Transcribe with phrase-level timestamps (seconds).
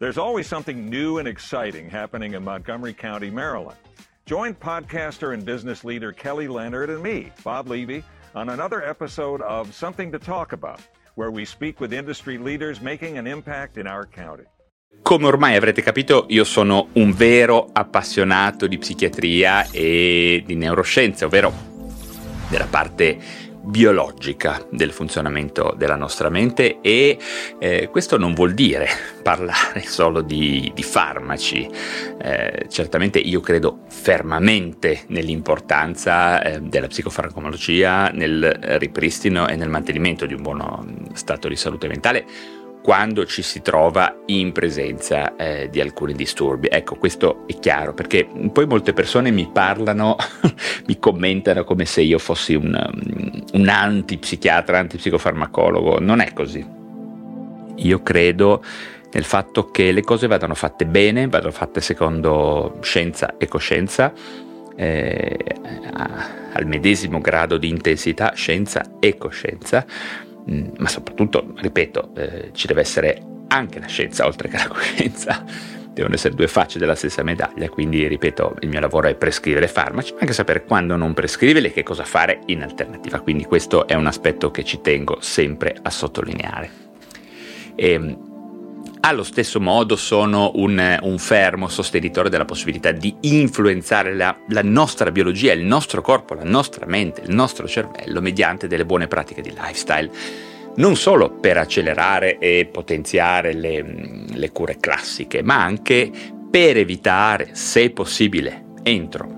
[0.00, 3.76] There's always something new and exciting happening in Montgomery County, Maryland.
[4.26, 9.74] Join podcaster and business leader Kelly Leonard and me, Bob Levy, on another episode of
[9.74, 10.80] Something to Talk About,
[11.16, 14.44] where we speak with industry leaders making an impact in our county.
[15.02, 21.52] Come ormai avrete capito, io sono un vero appassionato di psichiatria e di neuroscienze, ovvero
[22.48, 23.18] della parte
[23.68, 27.18] biologica del funzionamento della nostra mente e
[27.58, 28.88] eh, questo non vuol dire
[29.22, 31.68] parlare solo di, di farmaci.
[32.20, 40.34] Eh, certamente io credo fermamente nell'importanza eh, della psicofarmacologia nel ripristino e nel mantenimento di
[40.34, 42.24] un buono stato di salute mentale
[42.82, 46.68] quando ci si trova in presenza eh, di alcuni disturbi.
[46.70, 50.16] Ecco, questo è chiaro perché poi molte persone mi parlano,
[50.86, 52.74] mi commentano come se io fossi un,
[53.52, 55.98] un antipsichiatra, antipsicofarmacologo.
[56.00, 56.64] Non è così.
[57.76, 58.62] Io credo
[59.12, 64.12] nel fatto che le cose vadano fatte bene, vadano fatte secondo scienza e coscienza.
[64.76, 65.36] Eh,
[66.52, 69.84] al medesimo grado di intensità, scienza e coscienza,
[70.48, 75.44] ma soprattutto, ripeto, eh, ci deve essere anche la scienza oltre che la coscienza.
[75.92, 80.12] Devono essere due facce della stessa medaglia, quindi ripeto, il mio lavoro è prescrivere farmaci,
[80.12, 83.18] ma anche sapere quando non prescriverli e che cosa fare in alternativa.
[83.18, 86.70] Quindi questo è un aspetto che ci tengo sempre a sottolineare.
[87.74, 88.27] E, ehm,
[89.00, 95.10] allo stesso modo sono un, un, fermo sostenitore della possibilità di influenzare la, la, nostra
[95.10, 99.50] biologia, il nostro corpo, la nostra mente, il nostro cervello mediante delle buone pratiche di
[99.50, 100.10] lifestyle,
[100.76, 106.10] non solo per accelerare e potenziare le, le cure classiche, ma anche
[106.50, 109.36] per evitare, se possibile, entro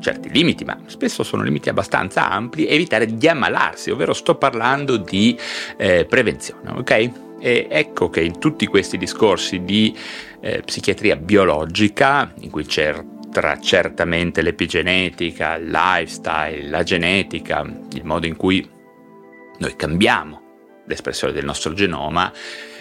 [0.00, 5.38] certi limiti, ma spesso sono limiti abbastanza ampli, evitare di ammalarsi, ovvero sto parlando di
[5.76, 7.10] eh, prevenzione, ok?
[7.40, 9.96] E ecco che in tutti questi discorsi di
[10.40, 18.36] eh, psichiatria biologica, in cui c'entra certamente l'epigenetica, il lifestyle, la genetica, il modo in
[18.36, 18.68] cui
[19.58, 22.32] noi cambiamo l'espressione del nostro genoma,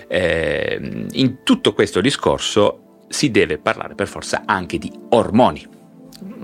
[0.08, 5.66] eh, in tutto questo discorso si deve parlare per forza anche di ormoni,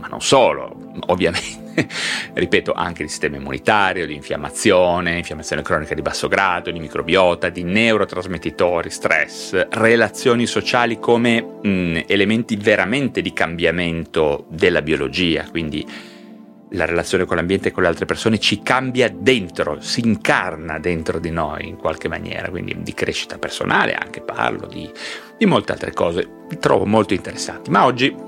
[0.05, 0.75] ma non solo,
[1.07, 1.63] ovviamente.
[2.33, 7.63] Ripeto, anche di sistema immunitario, di infiammazione, infiammazione cronica di basso grado, di microbiota, di
[7.63, 15.85] neurotrasmettitori, stress, relazioni sociali come mh, mm, elementi veramente di cambiamento della biologia, quindi
[16.69, 21.19] la relazione con l'ambiente e con le altre persone ci cambia dentro, si incarna dentro
[21.19, 24.89] di noi in qualche maniera, quindi di crescita personale anche parlo, di,
[25.37, 26.27] di molte altre cose,
[26.59, 28.24] trovo molto interessanti, ma oggi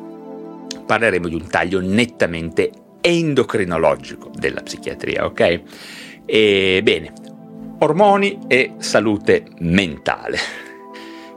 [0.86, 5.62] parleremo di un taglio nettamente endocrinologico della psichiatria, ok?
[6.26, 7.14] E, bene,
[7.80, 10.66] ormoni e salute mentale.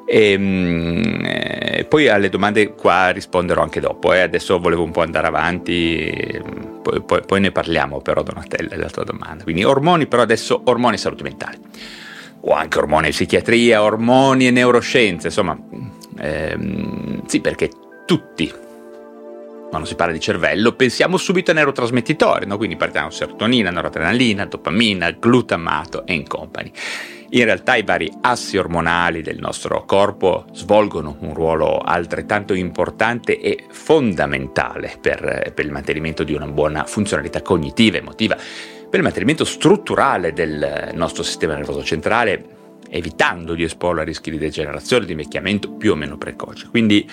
[0.07, 4.21] E, ehm, eh, poi alle domande qua risponderò anche dopo, eh.
[4.21, 6.43] adesso volevo un po' andare avanti,
[6.83, 9.45] poi, poi, poi, ne parliamo però Donatella della tua domanda.
[9.45, 11.59] Quindi ormoni, però adesso ormoni e salute mentale,
[12.41, 15.57] o anche ormoni e psichiatria, ormoni e neuroscienze, insomma,
[16.19, 17.71] ehm, sì perché
[18.05, 18.53] tutti
[19.71, 22.57] quando si parla di cervello, pensiamo subito ai neurotrasmettitori, no?
[22.57, 26.73] quindi partiamo serotonina, noradrenalina, dopamina, glutamato e in company.
[27.31, 33.67] In realtà i vari assi ormonali del nostro corpo svolgono un ruolo altrettanto importante e
[33.71, 39.45] fondamentale per, per il mantenimento di una buona funzionalità cognitiva e emotiva, per il mantenimento
[39.45, 42.59] strutturale del nostro sistema nervoso centrale,
[42.91, 46.67] evitando di esporlo a rischi di degenerazione, di invecchiamento più o meno precoce.
[46.69, 47.09] Quindi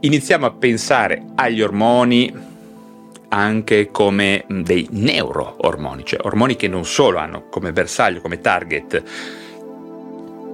[0.00, 2.50] iniziamo a pensare agli ormoni
[3.28, 9.02] anche come dei neuroormoni, cioè ormoni che non solo hanno come bersaglio, come target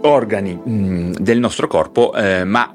[0.03, 2.73] organi mh, del nostro corpo, eh, ma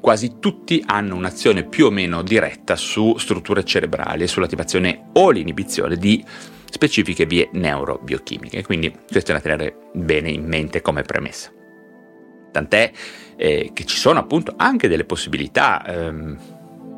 [0.00, 5.96] quasi tutti hanno un'azione più o meno diretta su strutture cerebrali e sull'attivazione o l'inibizione
[5.96, 6.22] di
[6.68, 8.64] specifiche vie neurobiochimiche.
[8.64, 11.50] Quindi questo è da tenere bene in mente come premessa.
[12.50, 12.90] Tant'è
[13.36, 16.38] eh, che ci sono appunto anche delle possibilità ehm,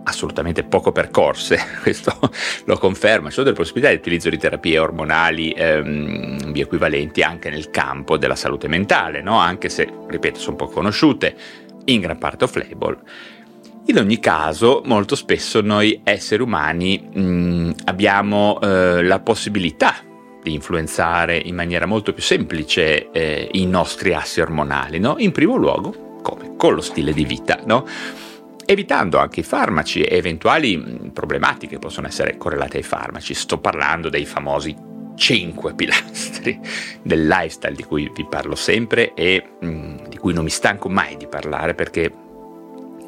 [0.06, 2.16] assolutamente poco percorse, questo
[2.64, 7.70] lo conferma, ci sono delle possibilità di utilizzo di terapie ormonali ehm, bioequivalenti anche nel
[7.70, 9.38] campo della salute mentale, no?
[9.38, 11.34] anche se, ripeto, sono poco conosciute,
[11.86, 12.98] in gran parte off-label.
[13.88, 19.94] In ogni caso, molto spesso noi esseri umani mh, abbiamo eh, la possibilità
[20.42, 25.16] di influenzare in maniera molto più semplice eh, i nostri assi ormonali, no?
[25.18, 26.56] In primo luogo come?
[26.56, 27.86] Con lo stile di vita, no?
[28.68, 33.32] evitando anche i farmaci e eventuali mm, problematiche che possono essere correlate ai farmaci.
[33.32, 34.74] Sto parlando dei famosi
[35.14, 36.60] 5 pilastri
[37.00, 40.88] del lifestyle di cui vi parlo sempre e mh, mm, di cui non mi stanco
[40.88, 42.12] mai di parlare perché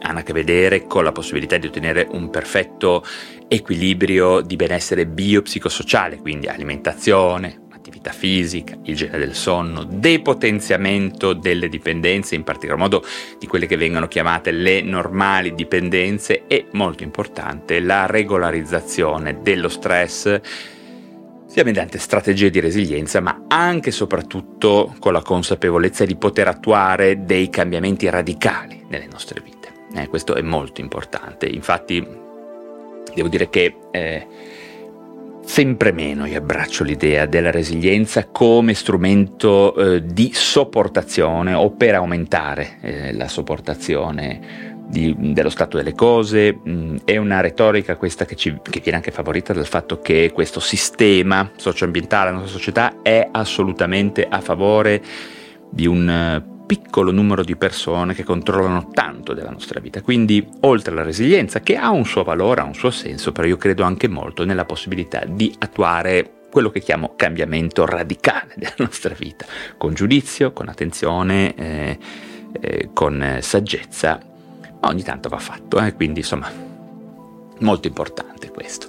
[0.00, 3.04] hanno a che vedere con la possibilità di ottenere un perfetto
[3.48, 7.66] equilibrio di benessere biopsicosociale, quindi alimentazione,
[8.08, 13.04] attività fisica, igiene del sonno, depotenziamento delle dipendenze, in particolar modo
[13.38, 20.40] di quelle che vengono chiamate le normali dipendenze e, molto importante, la regolarizzazione dello stress
[21.46, 27.24] sia mediante strategie di resilienza, ma anche e soprattutto con la consapevolezza di poter attuare
[27.24, 29.56] dei cambiamenti radicali nelle nostre vite.
[29.94, 31.46] Eh, questo è molto importante.
[31.46, 32.06] Infatti,
[33.14, 34.26] devo dire che eh,
[35.48, 42.76] sempre meno io abbraccio l'idea della resilienza come strumento eh, di sopportazione o per aumentare
[42.82, 48.58] eh, la sopportazione di, dello stato delle cose, mh, è una retorica questa che, ci,
[48.62, 54.26] che, viene anche favorita dal fatto che questo sistema socioambientale, la nostra società, è assolutamente
[54.28, 55.02] a favore
[55.70, 60.02] di un uh, piccolo numero di persone che controllano tanto della nostra vita.
[60.02, 63.56] Quindi, oltre alla resilienza, che ha un suo valore, ha un suo senso, però io
[63.56, 69.46] credo anche molto nella possibilità di attuare quello che chiamo cambiamento radicale della nostra vita,
[69.78, 71.98] con giudizio, con attenzione, eh,
[72.60, 74.20] eh, con saggezza
[74.80, 75.94] ma ogni tanto va fatto, eh?
[75.94, 76.50] quindi insomma
[77.60, 78.88] molto importante questo.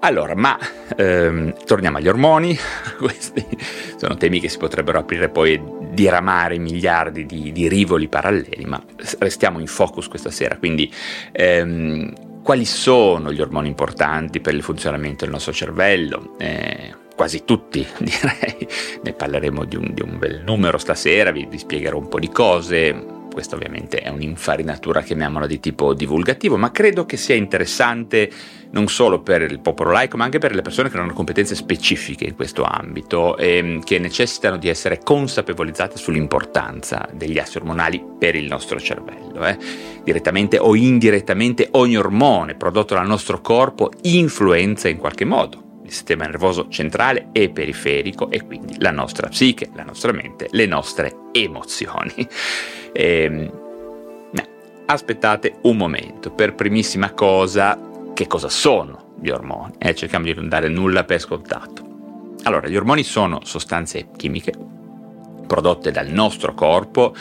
[0.00, 0.58] Allora, ma
[0.96, 2.56] ehm, torniamo agli ormoni,
[2.98, 3.44] questi
[3.96, 5.60] sono temi che si potrebbero aprire poi
[5.96, 8.80] diramare miliardi di, di, rivoli paralleli, ma
[9.18, 10.92] restiamo in focus questa sera, quindi
[11.32, 16.36] ehm, quali sono gli ormoni importanti per il funzionamento del nostro cervello?
[16.38, 18.68] Eh, quasi tutti direi,
[19.02, 22.28] ne parleremo di un, di un bel numero stasera, vi, vi spiegherò un po' di
[22.28, 28.30] cose, questa ovviamente è un'infarinatura, chiamiamola di tipo divulgativo, ma credo che sia interessante
[28.70, 32.24] non solo per il popolo laico, ma anche per le persone che hanno competenze specifiche
[32.24, 38.36] in questo ambito e ehm, che necessitano di essere consapevolizzate sull'importanza degli assi ormonali per
[38.36, 39.44] il nostro cervello.
[39.44, 39.58] Eh.
[40.02, 46.24] Direttamente o indirettamente ogni ormone prodotto dal nostro corpo influenza in qualche modo il sistema
[46.24, 52.26] nervoso centrale e periferico e quindi la nostra psiche, la nostra mente, le nostre emozioni.
[52.96, 53.50] Eh,
[54.86, 57.78] aspettate un momento, per primissima cosa,
[58.14, 59.74] che cosa sono gli ormoni?
[59.78, 61.84] Eh, cerchiamo di non dare nulla per scontato.
[62.44, 64.52] Allora, gli ormoni sono sostanze chimiche
[65.46, 67.14] prodotte dal nostro corpo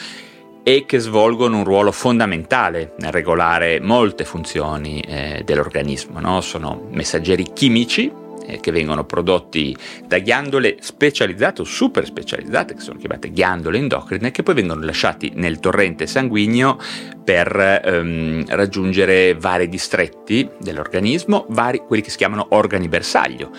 [0.63, 6.19] e che svolgono un ruolo fondamentale nel regolare molte funzioni eh, dell'organismo.
[6.19, 6.41] No?
[6.41, 8.11] Sono messaggeri chimici
[8.47, 9.75] eh, che vengono prodotti
[10.05, 15.31] da ghiandole specializzate o super specializzate, che sono chiamate ghiandole endocrine, che poi vengono lasciati
[15.35, 16.79] nel torrente sanguigno
[17.23, 23.51] per ehm, raggiungere vari distretti dell'organismo, vari, quelli che si chiamano organi bersaglio,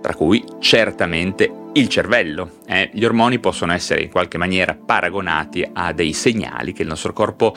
[0.00, 2.58] tra cui certamente il cervello.
[2.66, 2.90] Eh.
[2.92, 7.54] Gli ormoni possono essere in qualche maniera paragonati a dei segnali che il nostro corpo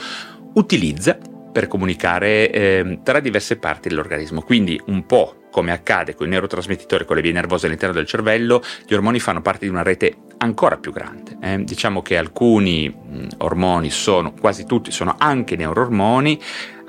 [0.54, 1.18] utilizza
[1.52, 4.42] per comunicare eh, tra diverse parti dell'organismo.
[4.42, 8.64] Quindi un po' come accade con i neurotrasmettitori, con le vie nervose all'interno del cervello,
[8.88, 11.38] gli ormoni fanno parte di una rete ancora più grande.
[11.42, 11.64] Eh?
[11.64, 16.40] Diciamo che alcuni mh, ormoni sono, quasi tutti, sono anche neuroormoni,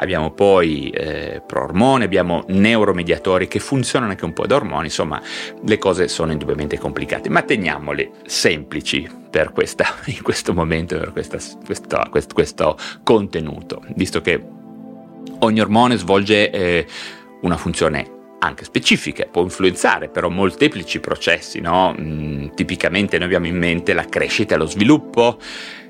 [0.02, 5.22] abbiamo poi eh, proormoni, abbiamo neuromediatori che funzionano anche un po' da ormoni, insomma
[5.64, 11.38] le cose sono indubbiamente complicate, ma teniamole semplici per questa, in questo momento, per questa,
[11.64, 14.42] questo, questo, questo, contenuto, visto che
[15.38, 16.86] ogni ormone svolge eh,
[17.42, 21.94] una funzione anche specifiche, può influenzare però molteplici processi, no?
[21.96, 25.38] mm, tipicamente noi abbiamo in mente la crescita e lo sviluppo,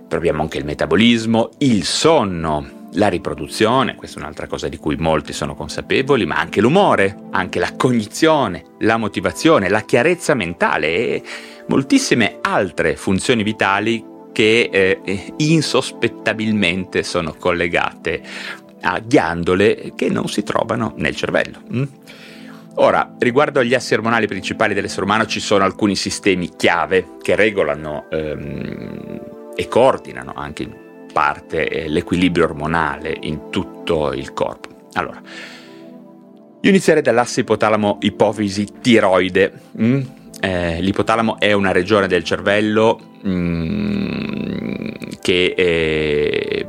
[0.06, 4.96] però abbiamo anche il metabolismo, il sonno, la riproduzione, questa è un'altra cosa di cui
[4.96, 11.22] molti sono consapevoli, ma anche l'umore, anche la cognizione, la motivazione, la chiarezza mentale e
[11.68, 18.22] moltissime altre funzioni vitali che eh, insospettabilmente sono collegate
[18.82, 21.60] a ghiandole che non si trovano nel cervello.
[21.72, 21.82] Mm?
[22.76, 28.06] Ora, riguardo agli assi ormonali principali dell'essere umano ci sono alcuni sistemi chiave che regolano
[28.10, 29.20] ehm,
[29.54, 30.81] e coordinano anche
[31.12, 34.68] parte eh, l'equilibrio ormonale in tutto il corpo.
[34.94, 35.20] Allora,
[36.60, 39.52] io inizierei dall'asse ipotalamo-ipofisi-tiroide.
[39.80, 40.00] Mm?
[40.40, 44.88] Eh, l'ipotalamo è una regione del cervello mm,
[45.20, 46.66] che eh,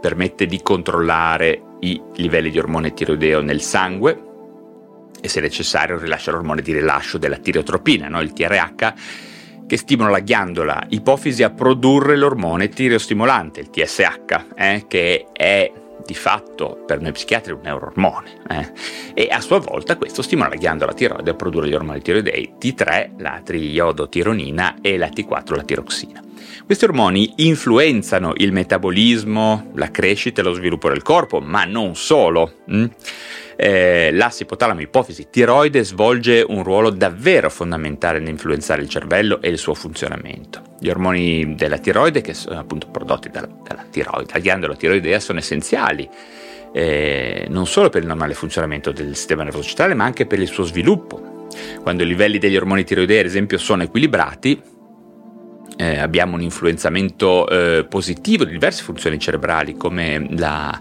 [0.00, 4.28] permette di controllare i livelli di ormone tiroideo nel sangue
[5.20, 8.20] e se necessario rilascia l'ormone di rilascio della tireotropina, no?
[8.20, 8.94] il TRH,
[9.70, 14.84] che stimola la ghiandola ipofisi a produrre l'ormone tireostimolante, il TSH, eh?
[14.88, 15.70] che è
[16.04, 18.72] di fatto per noi psichiatri un neuroormone eh?
[19.14, 23.10] e a sua volta questo stimola la ghiandola tiroide a produrre gli ormoni tiroidei T3,
[23.18, 26.20] la triiodotironina e la T4, la tiroxina.
[26.64, 32.62] Questi ormoni influenzano il metabolismo, la crescita e lo sviluppo del corpo, ma non solo.
[32.72, 32.86] Mm?
[33.56, 39.58] Eh, l'asse ipotalamo ipofisi tiroide svolge un ruolo davvero fondamentale nell'influenzare il cervello e il
[39.58, 40.62] suo funzionamento.
[40.80, 45.40] Gli ormoni della tiroide, che sono appunto prodotti dalla, dalla tiroide, dalla ghiandola tiroidea, sono
[45.40, 46.08] essenziali
[46.72, 50.48] eh, non solo per il normale funzionamento del sistema nervoso centrale, ma anche per il
[50.48, 51.48] suo sviluppo.
[51.82, 54.60] Quando i livelli degli ormoni tiroidei, ad esempio, sono equilibrati,
[55.80, 60.78] eh, abbiamo un influenzamento eh, positivo di diverse funzioni cerebrali come la,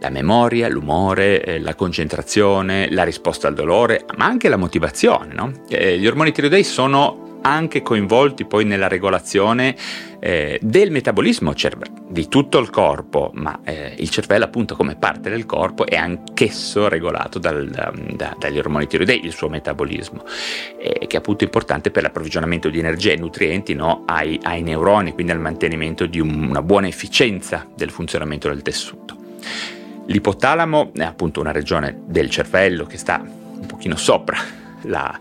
[0.00, 5.34] la memoria, l'umore, eh, la concentrazione, la risposta al dolore, ma anche la motivazione.
[5.34, 5.52] No?
[5.68, 9.76] Eh, gli ormoni tiroidei sono anche coinvolti poi nella regolazione
[10.20, 15.28] eh, del metabolismo cerebrale di tutto il corpo, ma eh, il cervello appunto come parte
[15.28, 17.68] del corpo è anch'esso regolato dal,
[18.14, 20.24] da, dagli ormoni tiroidei, il suo metabolismo,
[20.78, 25.12] eh, che è appunto importante per l'approvvigionamento di energia e nutrienti no, ai, ai, neuroni,
[25.12, 29.16] quindi al mantenimento di un, una buona efficienza del funzionamento del tessuto.
[30.06, 34.38] L'ipotalamo è appunto una regione del cervello che sta un pochino sopra
[34.82, 35.18] la,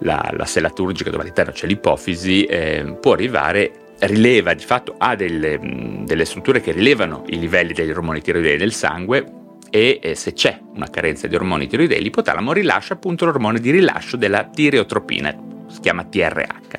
[0.00, 5.14] la, la sella turgica dove all'interno c'è l'ipofisi, eh, può arrivare rileva di fatto ha
[5.14, 5.58] delle,
[6.04, 9.24] delle, strutture che rilevano i livelli degli ormoni tiroidei nel sangue
[9.68, 14.16] e eh, se c'è una carenza di ormoni tiroidei l'ipotalamo rilascia appunto l'ormone di rilascio
[14.16, 15.36] della tireotropina,
[15.68, 16.78] si chiama TRH.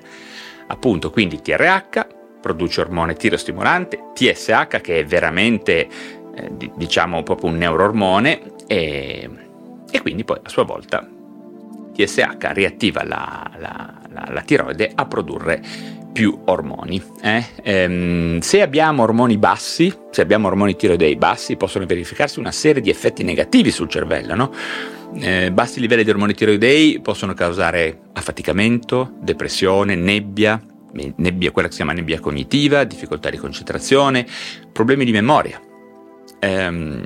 [0.67, 2.07] Appunto quindi TRH
[2.41, 5.87] produce ormone tirostimolante, TSH che è veramente
[6.35, 9.29] eh, diciamo proprio un neuroormone e,
[9.91, 11.07] e quindi poi a sua volta
[12.05, 15.62] TSH riattiva la, la, la, la tiroide a produrre
[16.12, 17.01] più ormoni.
[17.22, 17.46] Eh?
[17.63, 22.89] Ehm, se abbiamo ormoni bassi, se abbiamo ormoni tiroidei bassi, possono verificarsi una serie di
[22.89, 24.36] effetti negativi sul cervello.
[24.36, 24.51] No?
[25.20, 30.62] Eh, bassi livelli di ormoni tiroidei possono causare affaticamento, depressione, nebbia,
[31.15, 34.25] nebbia, quella che si chiama nebbia cognitiva, difficoltà di concentrazione,
[34.72, 35.60] problemi di memoria.
[36.39, 37.03] Ehm,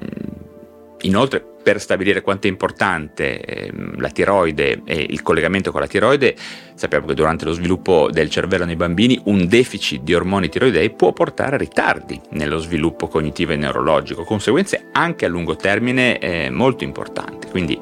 [1.06, 6.36] inoltre, per stabilire quanto è importante eh, la tiroide e il collegamento con la tiroide,
[6.76, 11.12] sappiamo che durante lo sviluppo del cervello nei bambini un deficit di ormoni tiroidei può
[11.12, 16.84] portare a ritardi nello sviluppo cognitivo e neurologico, conseguenze anche a lungo termine eh, molto
[16.84, 17.48] importanti.
[17.50, 17.80] Quindi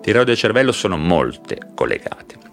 [0.00, 2.46] tiroide e cervello sono molte collegate.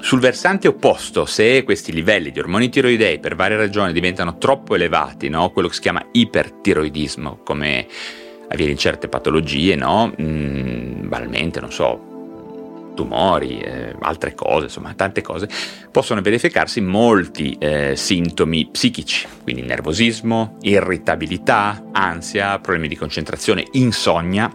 [0.00, 5.28] Sul versante opposto, se questi livelli di ormoni tiroidei per varie ragioni diventano troppo elevati,
[5.28, 5.50] no?
[5.50, 7.86] quello che si chiama ipertiroidismo, come
[8.52, 10.12] avviene in certe patologie, no?
[10.20, 12.10] Mm, banalmente, non so,
[12.94, 15.48] tumori, eh, altre cose, insomma, tante cose,
[15.90, 24.52] possono verificarsi molti eh, sintomi psichici, quindi nervosismo, irritabilità, ansia, problemi di concentrazione, insonnia.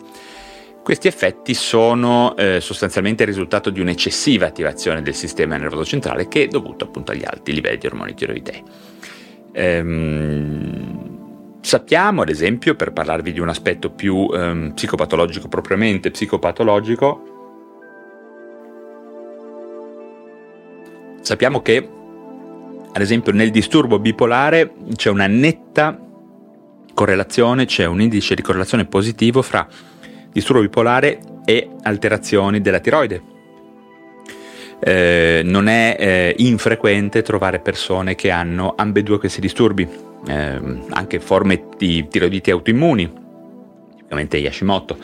[0.84, 6.44] Questi effetti sono eh, sostanzialmente il risultato di un'eccessiva attivazione del sistema nervoso centrale che
[6.44, 8.64] è dovuto appunto agli alti livelli di ormoni tiroidei.
[9.52, 11.07] Ehm,
[11.68, 17.24] Sappiamo, ad esempio, per parlarvi di un aspetto più ehm, psicopatologico, propriamente psicopatologico,
[21.20, 21.90] sappiamo che,
[22.94, 26.00] ad esempio, nel disturbo bipolare c'è una netta
[26.94, 29.68] correlazione, c'è un indice di correlazione positivo fra
[30.32, 33.22] disturbo bipolare e alterazioni della tiroide.
[34.80, 40.60] Eh, non è eh, infrequente trovare persone che hanno ambedue questi disturbi eh,
[40.90, 43.12] anche forme di tiroiditi autoimmuni,
[44.04, 44.98] ovviamente Hashimoto,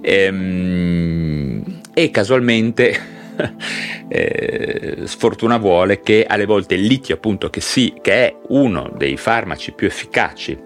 [0.00, 2.96] ehm, e casualmente
[4.08, 9.16] eh, sfortuna vuole che alle volte il litio, appunto, che sì, che è uno dei
[9.16, 10.56] farmaci più efficaci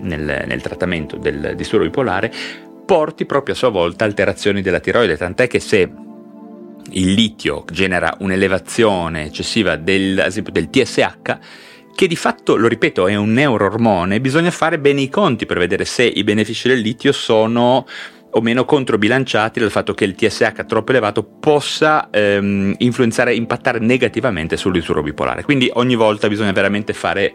[0.00, 2.32] nel, nel trattamento del disturbo bipolare,
[2.84, 5.90] porti proprio a sua volta alterazioni della tiroide, tant'è che se
[6.90, 11.38] il litio genera un'elevazione eccessiva del, del TSH,
[11.96, 15.84] che di fatto, lo ripeto, è un neuroormone, bisogna fare bene i conti per vedere
[15.84, 17.84] se i benefici del litio sono
[18.30, 24.56] o meno controbilanciati dal fatto che il TSH troppo elevato possa ehm, influenzare, impattare negativamente
[24.56, 24.72] sul
[25.02, 25.42] bipolare.
[25.42, 27.32] Quindi ogni volta bisogna veramente fare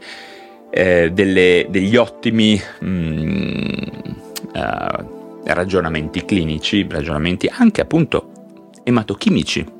[0.69, 3.65] eh, delle, degli ottimi mm,
[4.53, 8.29] uh, ragionamenti clinici, ragionamenti anche appunto
[8.83, 9.79] ematochimici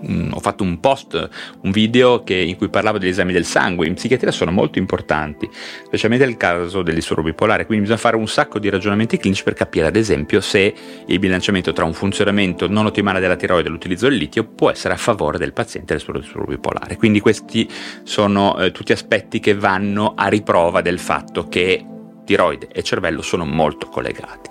[0.00, 1.28] un, ho fatto un post,
[1.62, 5.48] un video che, in cui parlavo degli esami del sangue, in psichiatria sono molto importanti,
[5.84, 9.54] specialmente nel caso del disturbo bipolare, quindi bisogna fare un sacco di ragionamenti clinici per
[9.54, 10.74] capire ad esempio se
[11.06, 14.94] il bilanciamento tra un funzionamento non ottimale della tiroide e l'utilizzo del litio può essere
[14.94, 16.96] a favore del paziente del suo disturbo bipolare.
[16.96, 17.68] Quindi questi
[18.02, 21.84] sono eh, tutti aspetti che vanno a riprova del fatto che
[22.24, 24.50] tiroide e cervello sono molto collegati.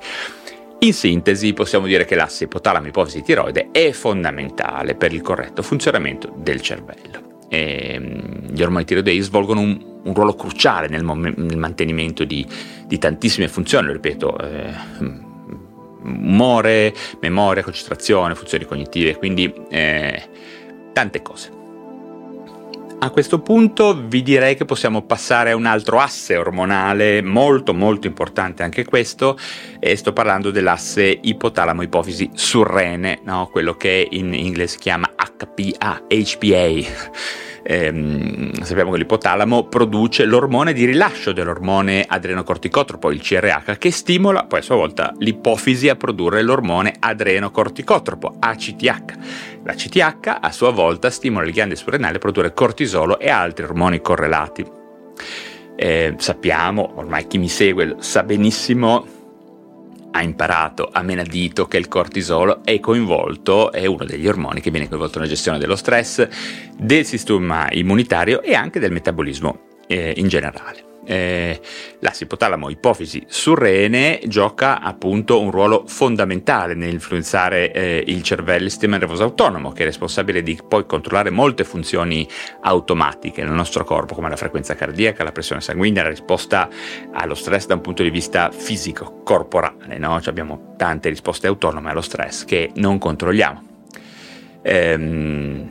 [0.86, 6.62] In sintesi possiamo dire che l'asse ipotalamo-ipofisi tiroide è fondamentale per il corretto funzionamento del
[6.62, 7.40] cervello.
[7.50, 12.46] E, mm, gli ormoni tiroidei svolgono un, un ruolo cruciale nel, mom- nel mantenimento di,
[12.86, 14.74] di, tantissime funzioni, lo ripeto, eh,
[16.04, 20.22] umore, memoria, concentrazione, funzioni cognitive, quindi eh,
[20.94, 21.55] tante cose.
[23.06, 28.08] A questo punto vi direi che possiamo passare a un altro asse ormonale molto molto
[28.08, 29.38] importante anche questo
[29.80, 33.48] e sto parlando dell'asse ipotalamo-ipofisi surrene, no?
[33.52, 40.86] quello che in inglese si chiama HPA, HPA ehm, sappiamo che l'ipotalamo produce l'ormone di
[40.86, 46.94] rilascio dell'ormone adrenocorticotropo, il CRH, che stimola poi a sua volta l'ipofisi a produrre l'ormone
[46.98, 49.18] adrenocorticotropo, ACTH.
[49.64, 54.00] La CTH a sua volta stimola le ghiande surrenali a produrre cortisolo e altri ormoni
[54.00, 54.66] correlati.
[55.76, 59.15] Eh, sappiamo, ormai chi mi segue sa benissimo
[60.16, 64.88] ha imparato a menadito che il cortisolo è coinvolto, è uno degli ormoni che viene
[64.88, 66.28] coinvolto nella gestione dello stress,
[66.78, 71.60] del sistema immunitario e anche del metabolismo eh, in generale eh,
[72.00, 79.24] l'asse ipotalamo-ipofisi surrene gioca appunto un ruolo fondamentale nell'influenzare eh, il cervello, il sistema nervoso
[79.24, 82.28] autonomo, che è responsabile di poi controllare molte funzioni
[82.62, 86.70] automatiche nel nostro corpo, come la frequenza cardiaca, la pressione sanguigna, la risposta
[87.14, 89.98] allo stress da un punto di vista fisico, corporale.
[89.98, 90.20] No?
[90.20, 93.74] Cioè abbiamo tante risposte autonome allo stress che non controlliamo.
[94.62, 95.70] Ehm,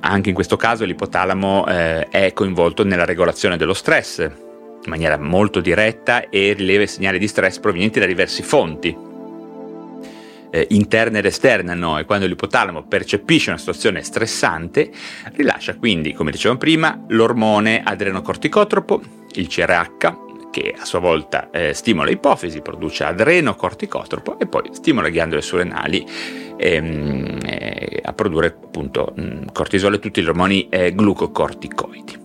[0.00, 4.30] anche in questo caso l'ipotalamo eh, è coinvolto nella regolazione dello stress,
[4.84, 8.96] in maniera molto diretta e rileva i segnali di stress provenienti da diverse fonti,
[10.50, 12.04] eh, interna ed esterna a noi.
[12.04, 14.90] Quando l'ipotalamo percepisce una situazione stressante,
[15.34, 19.00] rilascia quindi, come dicevamo prima, l'ormone adrenocorticotropo,
[19.32, 25.12] il CRH, che a sua volta eh, stimola l'ipofisi, produce adrenocorticotropo e poi stimola le
[25.12, 26.06] ghiandole surrenali
[26.56, 32.23] ehm, eh, a produrre appunto mh, mm, cortisolo e tutti gli ormoni eh, glucocorticoidi.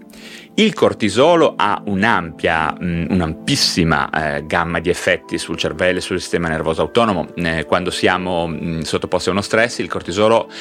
[0.60, 6.50] Il cortisolo ha un'ampia, mm, un'ampissima eh, gamma di effetti sul cervello e sul sistema
[6.50, 7.30] nervoso autonomo.
[7.36, 10.52] Eh, quando siamo mh, mm, sottoposti a uno stress, il cortisolo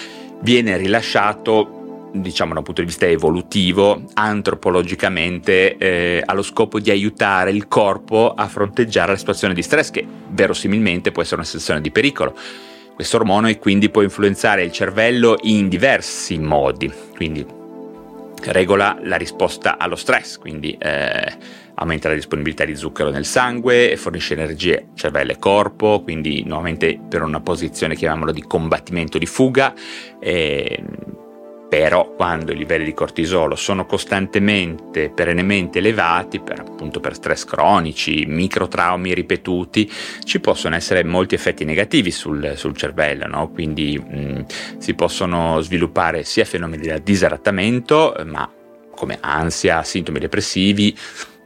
[0.43, 7.51] viene rilasciato diciamo da un punto di vista evolutivo, antropologicamente, eh, allo scopo di aiutare
[7.51, 11.91] il corpo a fronteggiare la situazione di stress, che verosimilmente può essere una situazione di
[11.91, 12.37] pericolo.
[12.95, 17.58] Questo ormone quindi può influenzare il cervello in diversi modi, quindi
[18.47, 21.37] regola la risposta allo stress, quindi eh,
[21.75, 27.23] aumenta la disponibilità di zucchero nel sangue, fornisce energie cervello e corpo, quindi nuovamente per
[27.23, 29.75] una posizione chiamiamola di combattimento di fuga.
[30.21, 30.83] Eh,
[31.69, 38.25] però quando i livelli di cortisolo sono costantemente, perennemente elevati, per, appunto per stress cronici,
[38.27, 39.91] microtraumi ripetuti,
[40.25, 43.51] ci possono essere molti effetti negativi sul, sul cervello, no?
[43.51, 44.47] quindi mh,
[44.79, 48.51] si possono sviluppare sia fenomeni di disadattamento, ma
[48.95, 50.97] come ansia, sintomi depressivi,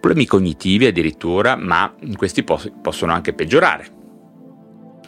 [0.01, 4.01] problemi cognitivi addirittura, ma questi pos- possono anche peggiorare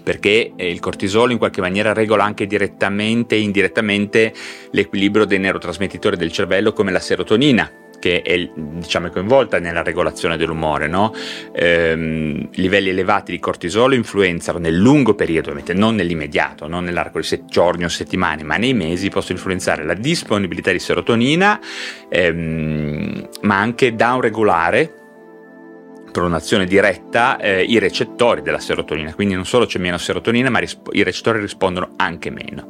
[0.04, 4.32] perché eh, il cortisolo in qualche maniera regola anche direttamente e indirettamente
[4.70, 7.68] l'equilibrio dei neurotrasmettitori del cervello come la serotonina
[8.04, 10.88] che è diciamo, coinvolta nella regolazione dell'umore.
[10.88, 11.14] No?
[11.54, 17.24] Ehm, livelli elevati di cortisolo influenzano nel lungo periodo, ovviamente non nell'immediato, non nell'arco di
[17.24, 21.58] set- giorni o settimane, ma nei mesi possono influenzare la disponibilità di serotonina,
[22.10, 25.03] ehm, ma anche da un regolare
[26.14, 30.60] per un'azione diretta eh, i recettori della serotonina, quindi non solo c'è meno serotonina, ma
[30.60, 32.68] risp- i recettori rispondono anche meno.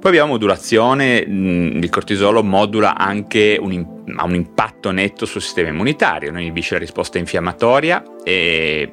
[0.00, 5.68] Poi abbiamo modulazione, mh, il cortisolo modula anche un, ha un impatto netto sul sistema
[5.68, 8.90] immunitario, non inibisce la risposta infiammatoria e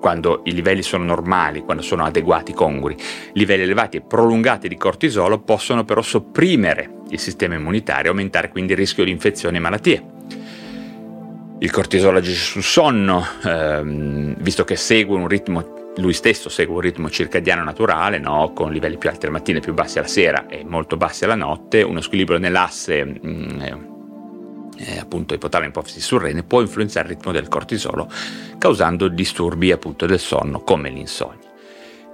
[0.00, 2.96] quando i livelli sono normali, quando sono adeguati, congrui,
[3.34, 8.78] livelli elevati e prolungati di cortisolo possono però sopprimere il sistema immunitario, aumentare quindi il
[8.78, 10.04] rischio di infezioni e malattie.
[11.62, 16.80] Il cortisolo agisce sul sonno, ehm, visto che segue un ritmo, lui stesso segue un
[16.80, 18.52] ritmo circadiano naturale, no?
[18.54, 21.34] con livelli più alti la mattina e più bassi alla sera e molto bassi alla
[21.34, 23.60] notte, uno squilibrio nell'asse mh, mm,
[24.78, 28.08] eh, appunto ipotalamo ipofisi surrene può influenzare il ritmo del cortisolo
[28.56, 31.50] causando disturbi appunto del sonno come l'insonnia.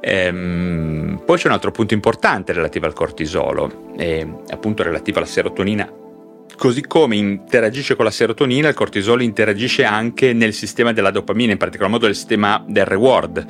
[0.00, 5.88] Ehm, poi c'è un altro punto importante relativo al cortisolo, eh, appunto relativo alla serotonina
[6.54, 11.59] Così come interagisce con la serotonina, il cortisolo interagisce anche nel sistema della dopamina, in
[11.59, 13.44] particolar modo nel sistema del reward.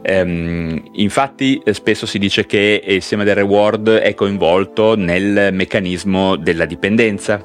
[0.00, 6.64] Ehm, infatti spesso si dice che il sistema del reward è coinvolto nel meccanismo della
[6.64, 7.44] dipendenza.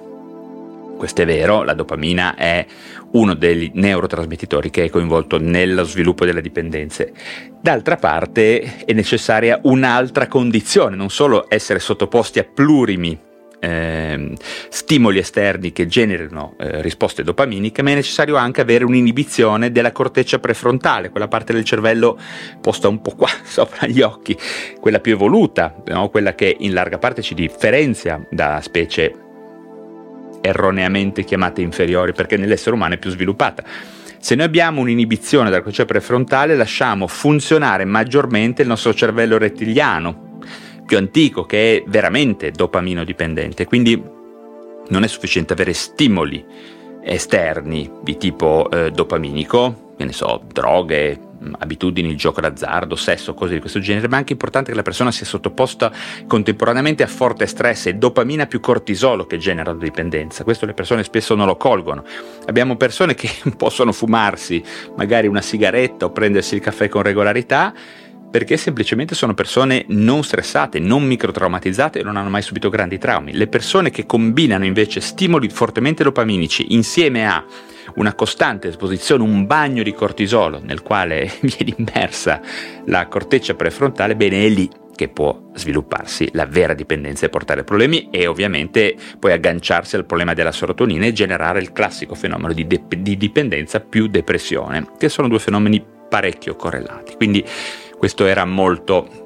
[0.97, 2.65] Questo è vero, la dopamina è
[3.11, 7.11] uno dei neurotrasmettitori che è coinvolto nello sviluppo delle dipendenze.
[7.59, 13.25] D'altra parte è necessaria un'altra condizione, non solo essere sottoposti a plurimi
[13.59, 14.33] eh,
[14.69, 20.39] stimoli esterni che generino eh, risposte dopaminiche, ma è necessario anche avere un'inibizione della corteccia
[20.39, 22.17] prefrontale, quella parte del cervello
[22.61, 24.37] posta un po' qua sopra gli occhi,
[24.79, 26.09] quella più evoluta, no?
[26.09, 29.13] quella che in larga parte ci differenzia da specie
[30.41, 33.63] erroneamente chiamate inferiori, perché nell'essere umano è più sviluppata.
[34.19, 40.26] Se noi abbiamo un'inibizione della corteccia prefrontale, lasciamo funzionare maggiormente il nostro cervello rettiliano,
[40.87, 43.65] più antico, che è veramente dopamino dipendente.
[43.65, 44.01] Quindi
[44.87, 46.43] non è sufficiente avere stimoli
[47.03, 51.19] esterni di tipo eh, dopaminico, che ne so, droghe,
[51.59, 55.11] abitudini, gioco d'azzardo, sesso, cose di questo genere, ma è anche importante che la persona
[55.11, 55.91] sia sottoposta
[56.25, 60.43] contemporaneamente a forte stress e dopamina più cortisolo che genera la dipendenza.
[60.43, 62.03] Questo le persone spesso non lo colgono.
[62.45, 64.63] Abbiamo persone che possono fumarsi
[64.95, 67.73] magari una sigaretta o prendersi il caffè con regolarità
[68.29, 73.33] perché semplicemente sono persone non stressate, non microtraumatizzate e non hanno mai subito grandi traumi.
[73.33, 77.43] Le persone che combinano invece stimoli fortemente dopaminici insieme a
[77.95, 82.41] una costante esposizione, un bagno di cortisolo nel quale viene immersa
[82.85, 88.09] la corteccia prefrontale, bene è lì che può svilupparsi la vera dipendenza e portare problemi
[88.09, 92.83] e ovviamente poi agganciarsi al problema della serotonina e generare il classico fenomeno di, de-
[92.97, 97.13] di dipendenza più depressione, che sono due fenomeni parecchio correlati.
[97.15, 97.45] Quindi
[97.97, 99.25] questo era molto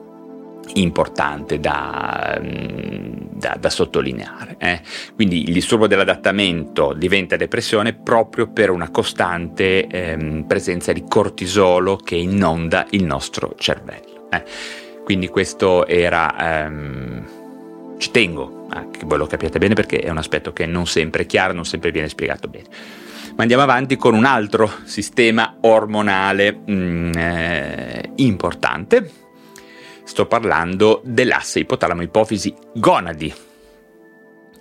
[0.76, 4.56] importante da, mm, da, da sottolineare.
[4.58, 4.82] Eh?
[5.16, 12.16] Quindi il disturbo dell'adattamento diventa depressione proprio per una costante ehm, presenza di cortisolo che
[12.16, 14.28] inonda il nostro cervello.
[14.30, 14.44] Eh?
[15.04, 16.66] Quindi questo era...
[16.66, 17.40] Ehm,
[17.98, 21.22] ci tengo a che voi lo capiate bene perché è un aspetto che non sempre
[21.22, 22.66] è chiaro, non sempre viene spiegato bene.
[23.42, 29.12] Ma andiamo avanti con un altro sistema ormonale mm, eh, importante,
[30.04, 33.34] Sto parlando dell'asse ipotalamo-ipofisi gonadi,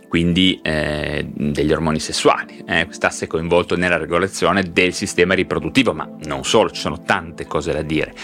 [0.09, 2.65] quindi eh, degli ormoni sessuali.
[2.67, 7.47] Eh, quest'asse è coinvolto nella regolazione del sistema riproduttivo, ma non solo, ci sono tante
[7.47, 8.15] cose da dire.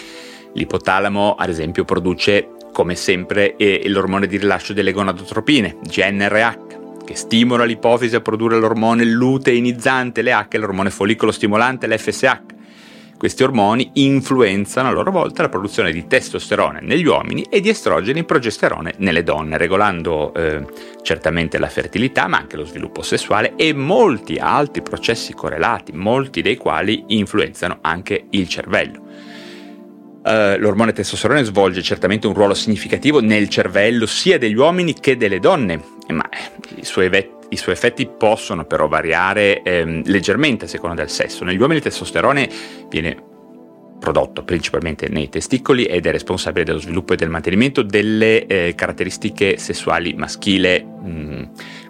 [0.54, 6.65] L'ipotalamo, ad esempio, produce, come sempre, eh, l'ormone di rilascio delle gonadotropine, GNRH,
[7.06, 12.54] che stimola l'ipofisi a produrre l'ormone luteinizzante, l'H, l'ormone follicolo stimolante, l'FSH
[13.16, 18.20] questi ormoni influenzano a loro volta la produzione di testosterone negli uomini e di estrogeni
[18.20, 20.64] e progesterone nelle donne, regolando eh,
[21.02, 26.56] certamente la fertilità, ma anche lo sviluppo sessuale e molti altri processi correlati, molti dei
[26.56, 29.04] quali influenzano anche il cervello.
[30.26, 35.38] Uh, l'ormone testosterone svolge certamente un ruolo significativo nel cervello sia degli uomini che delle
[35.38, 35.80] donne,
[36.12, 36.28] ma
[36.76, 41.44] i suoi, ve- i suoi effetti possono però variare ehm, leggermente a seconda del sesso.
[41.44, 42.48] Negli uomini il testosterone
[42.88, 43.34] viene
[43.98, 49.56] prodotto principalmente nei testicoli ed è responsabile dello sviluppo e del mantenimento delle eh, caratteristiche
[49.56, 51.42] sessuali maschile, mh, mm,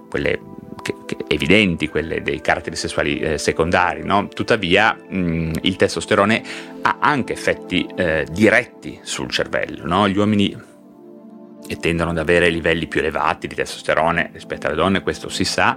[0.08, 0.40] quelle
[0.82, 4.04] che, che evidenti, quelle dei caratteri sessuali eh, secondari.
[4.04, 4.28] No?
[4.28, 6.42] Tuttavia mh, mm, il testosterone
[6.82, 9.84] ha anche effetti eh, diretti sul cervello.
[9.86, 10.08] No?
[10.08, 10.56] Gli uomini
[11.68, 15.76] e tendono ad avere livelli più elevati di testosterone rispetto alle donne, questo si sa,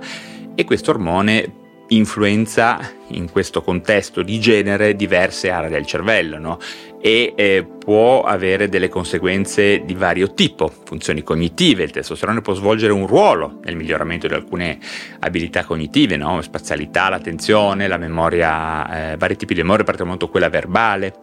[0.55, 6.59] e questo ormone influenza in questo contesto di genere diverse aree del cervello no?
[7.01, 12.91] e eh, può avere delle conseguenze di vario tipo, funzioni cognitive, il testosterone può svolgere
[12.91, 14.77] un ruolo nel miglioramento di alcune
[15.19, 16.41] abilità cognitive, no?
[16.41, 21.15] spazialità, l'attenzione, la memoria, eh, vari tipi di memoria, particolarmente quella verbale,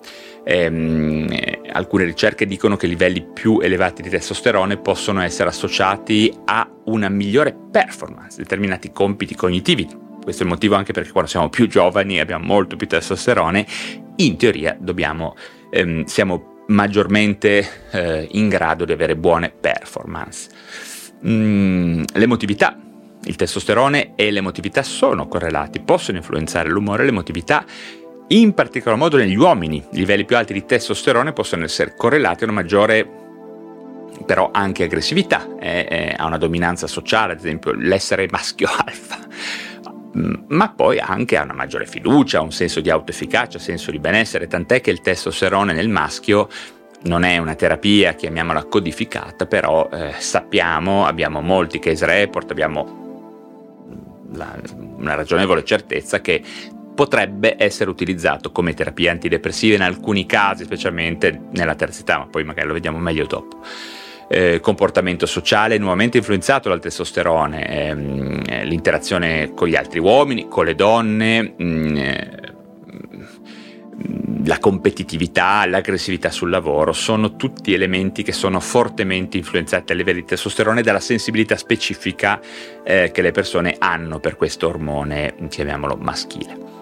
[0.49, 1.29] Ehm,
[1.73, 7.53] alcune ricerche dicono che livelli più elevati di testosterone possono essere associati a una migliore
[7.73, 9.89] performance, determinati compiti cognitivi.
[10.23, 13.67] Questo è il motivo anche perché quando siamo più giovani e abbiamo molto più testosterone,
[14.17, 15.35] in teoria dobbiamo,
[15.71, 20.49] ehm, siamo maggiormente eh, in grado di avere buone performance.
[21.27, 22.79] Mm, l'emotività
[23.25, 27.65] il testosterone e l'emotività sono correlati, possono influenzare l'umore e l'emotività
[28.29, 32.47] in particolar modo negli uomini, i livelli più alti di testosterone possono essere correlati a
[32.47, 33.25] una maggiore
[34.25, 39.19] però anche aggressività, eh, eh, a una dominanza sociale, ad esempio l'essere maschio alfa,
[40.17, 44.47] mm, ma poi anche a una maggiore fiducia, un senso di autoefficacia, senso di benessere,
[44.47, 46.49] tant'è che il testosterone nel maschio
[47.03, 53.05] non è una terapia, chiamiamola codificata, però eh, sappiamo, abbiamo molti case report, abbiamo
[54.33, 54.59] la,
[54.97, 56.43] una ragionevole certezza che
[56.97, 62.43] potrebbe essere utilizzato come terapia antidepressiva in alcuni casi, specialmente nella terza età, ma poi
[62.43, 63.61] magari lo vediamo meglio dopo.
[64.29, 70.75] Eh, comportamento sociale nuovamente influenzato dal testosterone, ehm, l'interazione con gli altri uomini, con le
[70.75, 72.17] donne, mh, mm,
[74.47, 80.27] la competitività, l'aggressività sul lavoro sono tutti elementi che sono fortemente influenzati a livello di
[80.27, 82.41] testosterone dalla sensibilità specifica
[82.85, 86.76] eh, che le persone hanno per questo ormone, chiamiamolo maschile.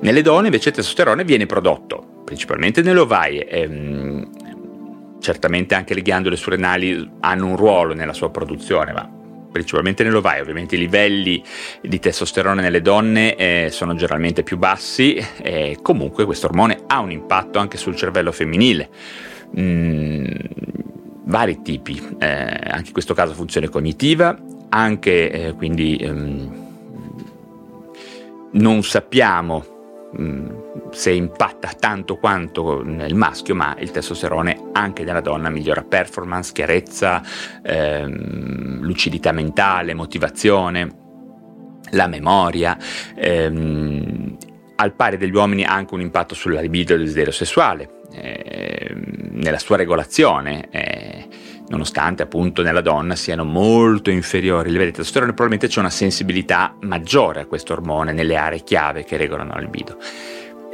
[0.00, 4.30] Nelle donne invece il testosterone viene prodotto principalmente nelle ovaie, ehm,
[5.20, 9.08] certamente anche le ghiandole surrenali hanno un ruolo nella sua produzione, ma
[9.54, 11.40] principalmente nell'ovaio, ovviamente i livelli
[11.80, 17.12] di testosterone nelle donne eh, sono generalmente più bassi e comunque questo ormone ha un
[17.12, 18.88] impatto anche sul cervello femminile.
[19.56, 20.26] Mm,
[21.26, 24.36] vari tipi, eh, anche in questo caso funzione cognitiva,
[24.70, 26.63] anche eh, quindi ehm,
[28.54, 29.74] non sappiamo
[30.16, 36.52] Mm, se impatta tanto quanto nel maschio, ma il testosterone anche nella donna migliora performance,
[36.52, 37.20] chiarezza,
[37.64, 41.02] ehm, lucidità mentale, motivazione,
[41.90, 42.78] la memoria.
[43.16, 44.36] Ehm,
[44.76, 49.30] al pari degli uomini ha anche un impatto sulla libido e il desiderio sessuale, ehm,
[49.32, 50.68] nella sua regolazione.
[50.70, 51.03] Eh,
[51.68, 56.74] nonostante appunto nella donna siano molto inferiori i livelli di testosterone, probabilmente c'è una sensibilità
[56.80, 59.96] maggiore a questo ormone nelle aree chiave che regolano la libido.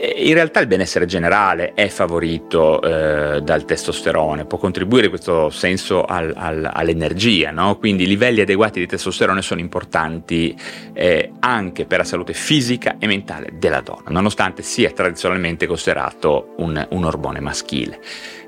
[0.02, 6.04] In realtà il benessere generale è favorito eh, dal testosterone, può contribuire in questo senso
[6.04, 7.76] al, al, all'energia, no?
[7.76, 10.56] quindi i livelli adeguati di testosterone sono importanti
[10.94, 16.86] eh, anche per la salute fisica e mentale della donna, nonostante sia tradizionalmente considerato un,
[16.92, 18.00] un ormone maschile.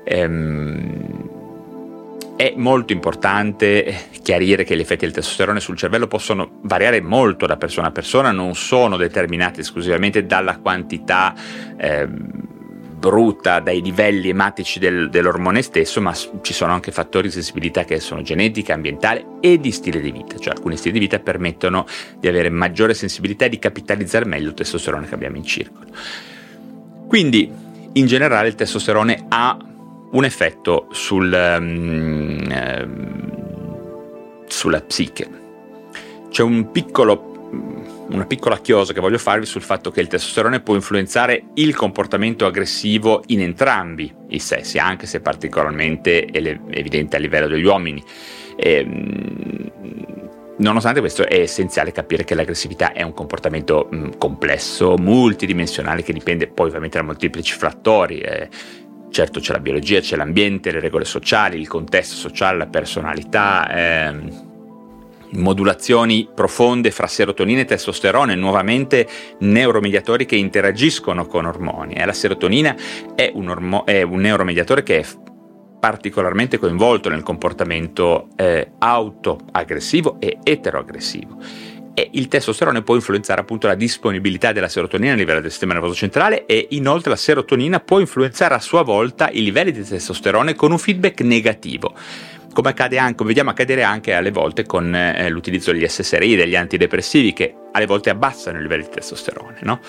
[0.05, 1.42] Ehm,
[2.35, 7.57] è molto importante chiarire che gli effetti del testosterone sul cervello possono variare molto da
[7.57, 11.33] persona a persona, non sono determinati esclusivamente dalla quantità
[11.77, 17.83] eh, brutta, dai livelli ematici del, dell'ormone stesso, ma ci sono anche fattori di sensibilità
[17.83, 21.85] che sono genetica, ambientale e di stile di vita, cioè alcuni stili di vita permettono
[22.17, 25.87] di avere maggiore sensibilità e di capitalizzare meglio il testosterone che abbiamo in circolo.
[27.07, 27.51] Quindi,
[27.91, 29.57] in generale, il testosterone ha
[30.13, 35.41] un effetto sul, um, uh, sulla psiche.
[36.29, 37.49] C'è un piccolo,
[38.09, 42.45] una piccola chiosa che voglio farvi sul fatto che il testosterone può influenzare il comportamento
[42.45, 48.03] aggressivo in entrambi i sessi, anche se particolarmente evidente a livello degli uomini.
[48.55, 49.71] E, ehm,
[50.55, 56.67] Nonostante questo è essenziale capire che l'aggressività è un comportamento complesso, multidimensionale, che dipende poi
[56.67, 58.49] ovviamente da molteplici fattori, eh,
[59.13, 64.49] Certo c'è la biologia, c'è l'ambiente, le regole sociali, il contesto sociale, la personalità, ehm,
[65.33, 71.93] modulazioni profonde fra serotonina e testosterone, nuovamente neuromediatori che interagiscono con ormoni.
[71.93, 72.75] Eh, la serotonina
[73.13, 75.05] è un, ormo- è un, neuromediatore che è
[75.79, 81.37] particolarmente coinvolto nel comportamento eh, autoaggressivo e eteroaggressivo
[81.93, 85.95] e il testosterone può influenzare appunto la disponibilità della serotonina a livello del sistema nervoso
[85.95, 90.71] centrale e inoltre la serotonina può influenzare a sua volta i livelli di testosterone con
[90.71, 91.93] un feedback negativo
[92.53, 96.55] come accade anche, come vediamo accadere anche alle volte con eh, l'utilizzo degli SSRI, degli
[96.55, 99.79] antidepressivi che alle volte abbassano i livelli di testosterone, no?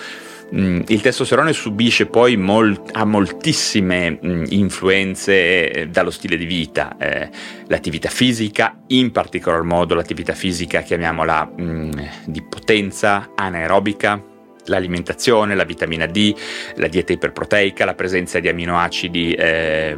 [0.53, 6.95] Mm, il testosterone subisce poi molt, ha moltissime mm, influenze eh, dallo stile di vita,
[6.99, 7.29] eh,
[7.67, 11.91] l'attività fisica, in particolar modo l'attività fisica chiamiamola mm,
[12.25, 14.21] di potenza anaerobica,
[14.65, 16.35] l'alimentazione, la vitamina D,
[16.75, 19.97] la dieta iperproteica, la presenza di aminoacidi eh,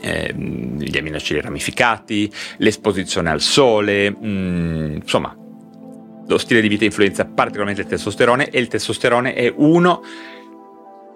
[0.00, 5.34] gli aminoacidi ramificati, l'esposizione al sole, mh, insomma
[6.30, 10.02] lo stile di vita influenza particolarmente il testosterone e il testosterone è uno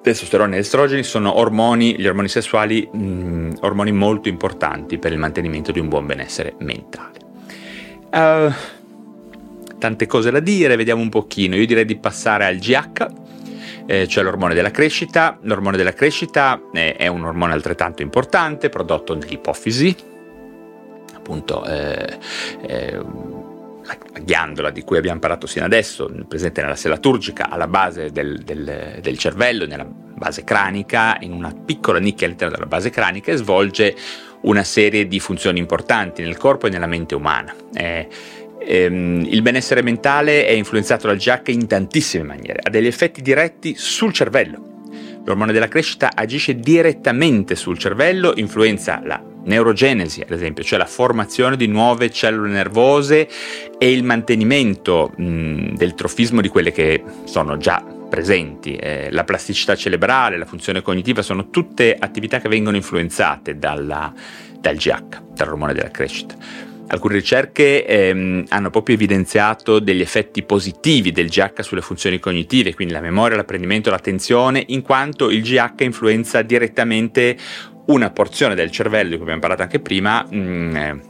[0.02, 5.72] testosterone e estrogeni sono ormoni, gli ormoni sessuali, mm, ormoni molto importanti per il mantenimento
[5.72, 7.22] di un buon benessere mentale.
[8.12, 8.52] Uh,
[9.78, 11.56] tante cose da dire, vediamo un pochino.
[11.56, 13.06] Io direi di passare al GH,
[13.86, 15.38] eh, cioè l'ormone della crescita.
[15.42, 19.96] L'ormone della crescita è, è un ormone altrettanto importante, prodotto nell'ipofisi,
[21.14, 22.18] appunto eh,
[22.66, 23.00] eh,
[24.22, 28.98] ghiandola di cui abbiamo parlato sino adesso, presente nella sella turgica, alla base del, del,
[29.00, 33.94] del, cervello, nella base cranica, in una piccola nicchia all'interno della base cranica e svolge
[34.42, 37.54] una serie di funzioni importanti nel corpo e nella mente umana.
[37.74, 38.08] Eh,
[38.66, 43.74] ehm, il benessere mentale è influenzato dal GH in tantissime maniere, ha degli effetti diretti
[43.76, 44.72] sul cervello.
[45.24, 51.56] L'ormone della crescita agisce direttamente sul cervello, influenza la neurogenesi, ad esempio, cioè la formazione
[51.56, 53.28] di nuove cellule nervose
[53.78, 58.76] e il mantenimento mh, del trofismo di quelle che sono già presenti.
[58.76, 64.12] Eh, la plasticità cerebrale, la funzione cognitiva sono tutte attività che vengono influenzate dalla,
[64.60, 66.36] dal GH, dall'ormone della crescita.
[66.86, 72.94] alcune ricerche ehm, hanno proprio evidenziato degli effetti positivi del GH sulle funzioni cognitive, quindi
[72.94, 77.36] la memoria, l'apprendimento, l'attenzione, in quanto il GH influenza direttamente
[77.86, 81.00] una porzione del cervello di cui abbiamo parlato anche prima, mh, mm, eh,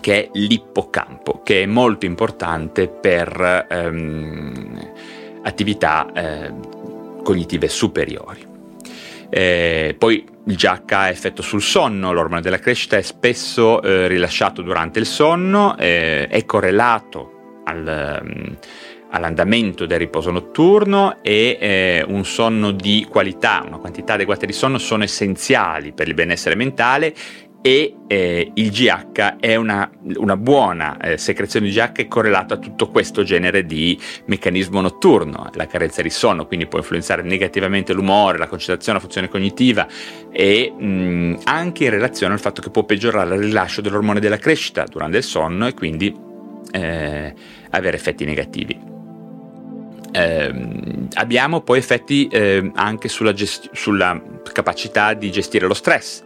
[0.00, 4.92] che è l'ippocampo, che è molto importante per ehm,
[5.42, 6.52] attività eh,
[7.22, 8.50] cognitive superiori.
[9.30, 14.60] Eh, poi il GH ha effetto sul sonno, l'ormone della crescita è spesso eh, rilasciato
[14.60, 18.56] durante il sonno, eh, è correlato al, um,
[19.12, 24.78] all'andamento del riposo notturno e eh, un sonno di qualità, una quantità adeguata di sonno
[24.78, 27.14] sono essenziali per il benessere mentale
[27.64, 32.88] e eh, il GH è una, una buona eh, secrezione di GH correlata a tutto
[32.88, 33.96] questo genere di
[34.26, 39.28] meccanismo notturno, la carenza di sonno, quindi può influenzare negativamente l'umore, la concentrazione, la funzione
[39.28, 39.86] cognitiva
[40.32, 44.84] e mh, anche in relazione al fatto che può peggiorare il rilascio dell'ormone della crescita
[44.84, 46.12] durante il sonno e quindi
[46.72, 47.34] eh,
[47.70, 48.90] avere effetti negativi.
[50.12, 50.54] Eh,
[51.14, 54.20] abbiamo poi effetti eh, anche sulla, gesti- sulla
[54.52, 56.22] capacità di gestire lo stress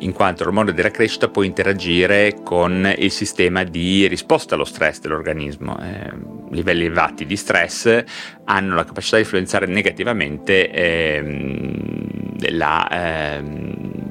[0.00, 5.78] in quanto l'ormone della crescita può interagire con il sistema di risposta allo stress dell'organismo.
[5.80, 6.10] Eh,
[6.50, 8.04] livelli elevati di stress
[8.44, 14.02] hanno la capacità di influenzare negativamente ehm, la, ehm,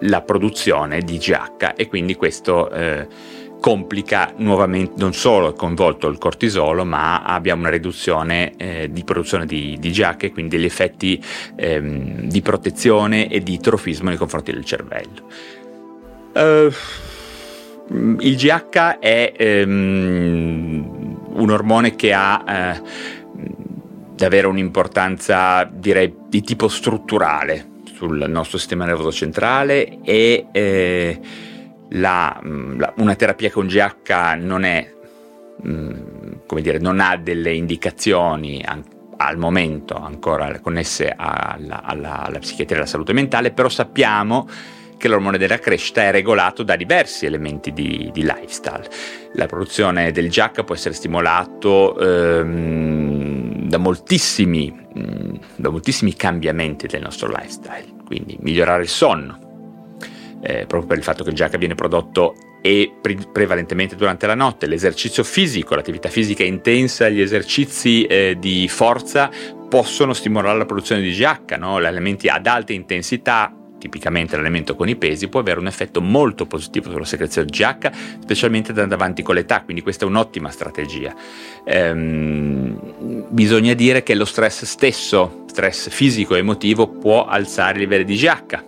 [0.00, 3.06] la, produzione di GH e quindi questo eh,
[3.60, 9.46] complica nuovamente, non solo è coinvolto il cortisolo, ma abbiamo una riduzione eh, di produzione
[9.46, 11.22] di, di GH e quindi degli effetti
[11.56, 15.24] ehm, di protezione e di trofismo nei confronti del cervello.
[16.32, 16.70] Uh,
[18.20, 22.82] il GH è ehm, un ormone che ha eh,
[24.14, 31.20] davvero un'importanza, direi, di tipo strutturale sul nostro sistema nervoso centrale e eh,
[31.90, 34.92] la, mm, la, una terapia con GH non è,
[35.66, 35.92] mm,
[36.46, 38.84] come dire, non ha delle indicazioni an-
[39.18, 44.46] al momento ancora connesse alla, alla, alla psichiatria e alla salute mentale, però sappiamo
[44.98, 48.88] che l'ormone della crescita è regolato da diversi elementi di, di lifestyle.
[49.34, 57.02] La produzione del GH può essere stimolato ehm, da, moltissimi, mm, da moltissimi cambiamenti del
[57.02, 59.45] nostro lifestyle, quindi migliorare il sonno,
[60.40, 64.34] eh, proprio per il fatto che il GH viene prodotto e pre- prevalentemente durante la
[64.34, 64.66] notte.
[64.66, 69.30] L'esercizio fisico, l'attività fisica intensa, gli esercizi eh, di forza
[69.68, 71.78] possono stimolare la produzione di GH, no?
[71.78, 76.90] elementi ad alta intensità tipicamente l'elemento con i pesi, può avere un effetto molto positivo
[76.90, 81.14] sulla secrezione GH, specialmente andando avanti con l'età, quindi questa è un'ottima strategia.
[81.64, 88.04] Ehm, bisogna dire che lo stress stesso, stress fisico e emotivo, può alzare i livelli
[88.04, 88.64] di GH,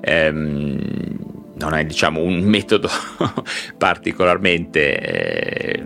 [0.00, 1.18] ehm,
[1.54, 2.88] non è diciamo un metodo
[3.76, 5.82] particolarmente eh,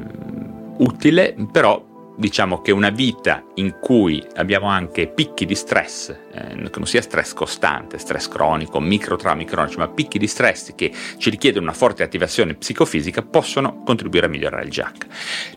[0.79, 6.79] utile, però diciamo che una vita in cui abbiamo anche picchi di stress, eh, che
[6.79, 11.67] non sia stress costante, stress cronico, microtraumi cronici, ma picchi di stress che ci richiedono
[11.67, 15.07] una forte attivazione psicofisica, possono contribuire a migliorare il GH.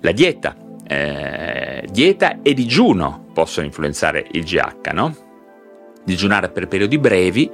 [0.01, 0.55] La dieta,
[0.87, 5.15] eh, dieta e digiuno possono influenzare il GH, no?
[6.03, 7.51] Digiunare per periodi brevi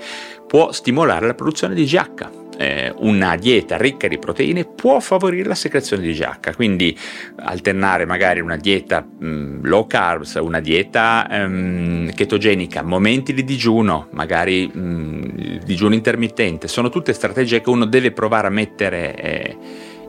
[0.53, 2.29] può stimolare la produzione di GH.
[2.57, 6.95] Eh, una dieta ricca di proteine può favorire la secrezione di GH, quindi
[7.37, 14.71] alternare magari una dieta mm, low carbs, una dieta um, chetogenica, momenti di digiuno, magari
[14.71, 19.57] mm, digiuno intermittente, sono tutte strategie che uno deve provare a mettere eh,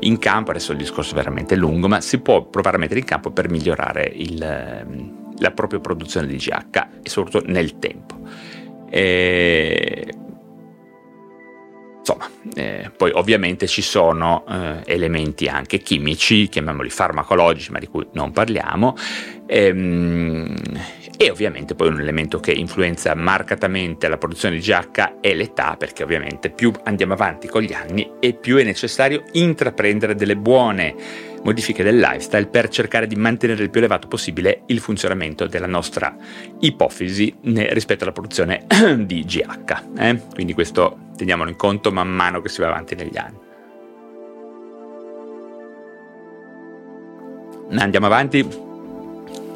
[0.01, 3.07] in campo, adesso il discorso è veramente lungo, ma si può provare a mettere in
[3.07, 4.37] campo per migliorare il,
[5.39, 8.21] la propria produzione di GH e soprattutto nel tempo.
[8.91, 10.07] E
[12.07, 18.07] Insomma, eh, poi ovviamente ci sono eh, elementi anche chimici, chiamiamoli farmacologici, ma di cui
[18.13, 18.95] non parliamo,
[19.47, 20.55] ehm,
[21.17, 26.03] e ovviamente poi un elemento che influenza marcatamente la produzione di GH è l'età, perché
[26.03, 30.95] ovviamente più andiamo avanti con gli anni e più è necessario intraprendere delle buone
[31.45, 36.17] modifiche del lifestyle per cercare di mantenere il più elevato possibile il funzionamento della nostra
[36.61, 38.67] ipofisi rispetto alla produzione
[38.99, 39.83] di GH.
[39.99, 40.21] Eh?
[40.33, 43.39] Quindi questo teniamolo in conto man mano che si va avanti negli anni.
[47.77, 48.47] Andiamo avanti,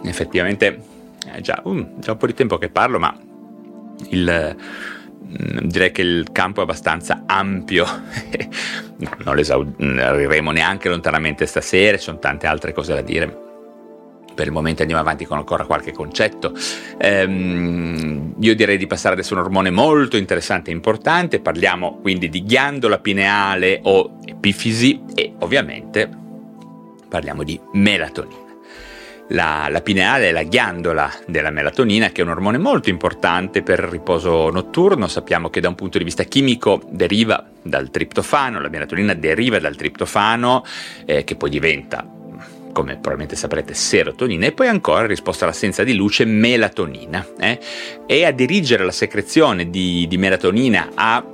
[0.05, 0.83] effettivamente
[1.31, 3.17] è già, uh, già un po' di tempo che parlo, ma
[4.11, 4.57] il,
[5.29, 7.85] direi che il campo è abbastanza ampio,
[9.25, 13.47] non l'esauriremo neanche lontanamente stasera, ci sono tante altre cose da dire.
[14.35, 16.53] per il momento andiamo avanti con ancora qualche concetto.
[16.97, 22.29] Ehm, io direi di passare adesso a un ormone molto interessante e importante, parliamo quindi
[22.29, 26.09] di ghiandola pineale o epifisi e ovviamente
[27.09, 28.48] parliamo di melatonina.
[29.29, 33.81] La, la, pineale è la ghiandola della melatonina, che è un ormone molto importante per
[33.81, 35.07] il riposo notturno.
[35.07, 39.77] Sappiamo che da un punto di vista chimico deriva dal triptofano, la melatonina deriva dal
[39.77, 40.65] triptofano,
[41.05, 42.17] eh, che poi diventa
[42.73, 47.27] come probabilmente saprete, serotonina e poi ancora, risposta all'assenza di luce, melatonina.
[47.41, 47.59] Eh?
[48.07, 51.25] E a dirigere la secrezione di, di melatonina a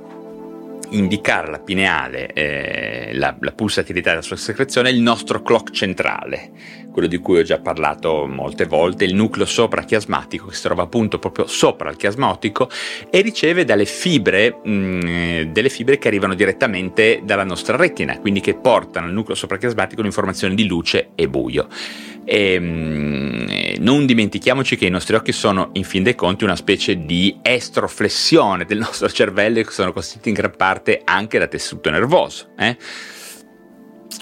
[0.89, 6.51] indicare la pineale, eh, la, la, pulsatilità della sua secrezione, il nostro clock centrale,
[6.91, 11.19] quello di cui ho già parlato molte volte, il nucleo soprachiasmatico che si trova appunto
[11.19, 12.69] proprio sopra il chiasmatico
[13.09, 18.39] e riceve dalle fibre, mh, mm, delle fibre che arrivano direttamente dalla nostra retina, quindi
[18.39, 21.67] che portano al nucleo soprachiasmatico l'informazione di luce e buio.
[22.23, 27.05] E, mh, non dimentichiamoci che i nostri occhi sono in fin dei conti una specie
[27.05, 32.49] di estroflessione del nostro cervello che sono costituiti in gran parte anche da tessuto nervoso.
[32.57, 32.77] Eh?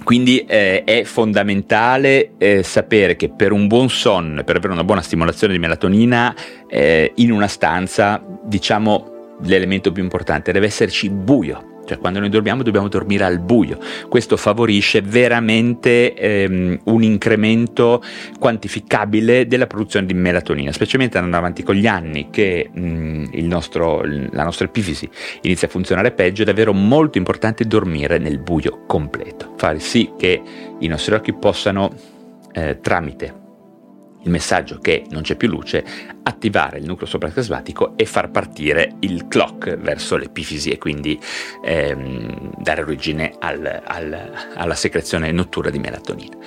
[0.04, 5.02] Quindi eh, è fondamentale eh, sapere che per un buon sonno per avere una buona
[5.02, 6.36] stimolazione di melatonina
[6.68, 12.64] eh, in una stanza, diciamo, l'elemento più importante deve esserci buio cioè quando noi dormiamo
[12.64, 13.80] dobbiamo dormire al buio.
[14.10, 18.02] Questo favorisce veramente ehm, un incremento
[18.40, 24.44] quantificabile della produzione di melatonina, specialmente andando avanti con gli anni che mh, nostro, la
[24.44, 25.10] nostra epifisi
[25.42, 30.42] inizia a funzionare peggio, è davvero molto importante dormire nel buio completo, fare sì che
[30.80, 31.92] i nostri occhi possano
[32.54, 33.42] eh, tramite
[34.24, 35.84] il messaggio che non c'è più luce,
[36.24, 41.20] attivare il nucleo sopraclasmatico e far partire il clock verso l'epifisi e quindi
[41.64, 46.38] ehm, dare origine al, al, alla secrezione notturna di melatonina.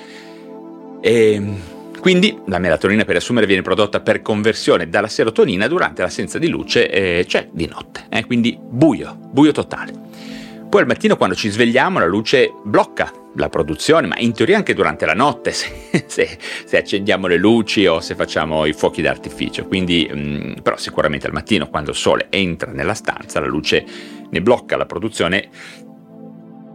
[1.01, 1.59] E, ehm,
[1.99, 6.89] quindi la melatonina per assumere viene prodotta per conversione dalla serotonina durante l'assenza di luce,
[6.89, 9.93] eh, cioè di notte, eh, quindi buio, buio totale.
[10.69, 14.73] Poi al mattino quando ci svegliamo la luce blocca la produzione, ma in teoria anche
[14.73, 19.65] durante la notte se, se, se accendiamo le luci o se facciamo i fuochi d'artificio.
[19.65, 23.85] Quindi, mh, mm, però sicuramente al mattino quando il sole entra nella stanza la luce
[24.29, 25.49] ne blocca la produzione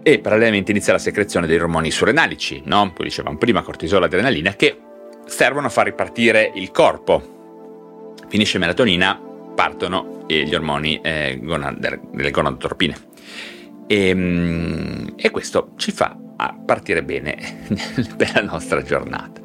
[0.02, 2.92] e parallelamente inizia la secrezione dei ormoni surrenalici, no?
[2.92, 4.78] Poi dicevamo prima cortisolo e adrenalina che
[5.26, 8.14] servono a far ripartire il corpo.
[8.28, 9.20] Finisce melatonina,
[9.54, 11.78] partono gli ormoni eh, gonad-
[12.10, 13.10] delle gonadotropine.
[13.86, 16.16] E, ehm, e questo ci fa
[16.64, 17.36] partire bene
[18.16, 19.40] per la nostra giornata.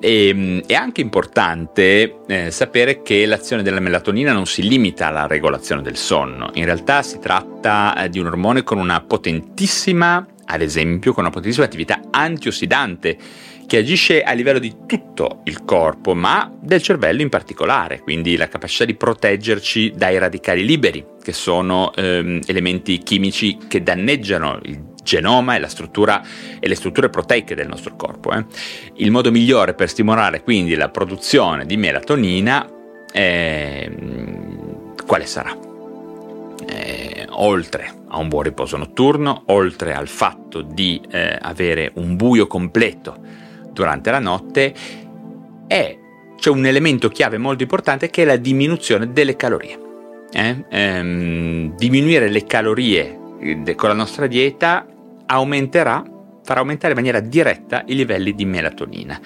[0.00, 5.26] E, ehm, è anche importante eh, sapere che l'azione della melatonina non si limita alla
[5.26, 10.60] regolazione del sonno, in realtà si tratta eh, di un ormone con una potentissima, ad
[10.60, 13.16] esempio, con una potentissima attività antiossidante
[13.68, 18.48] che agisce a livello di tutto il corpo, ma del cervello in particolare, quindi la
[18.48, 25.56] capacità di proteggerci dai radicali liberi, che sono ehm, elementi chimici che danneggiano il genoma
[25.56, 28.32] e, e, le strutture proteiche del nostro corpo.
[28.32, 28.46] Eh.
[28.94, 32.66] Il modo migliore per stimolare quindi la produzione di melatonina
[33.12, 33.94] eh,
[35.06, 35.54] quale sarà?
[36.66, 42.46] Eh, oltre a un buon riposo notturno, oltre al fatto di eh, avere un buio
[42.46, 43.38] completo
[43.78, 44.74] durante la notte
[45.68, 45.96] è,
[46.36, 49.78] c'è un elemento chiave molto importante che è la diminuzione delle calorie.
[50.32, 50.64] Eh?
[50.68, 54.86] Ehm, diminuire le calorie eh, con la nostra dieta
[55.26, 56.04] aumenterà,
[56.42, 59.20] farà aumentare in maniera diretta i livelli di melatonina.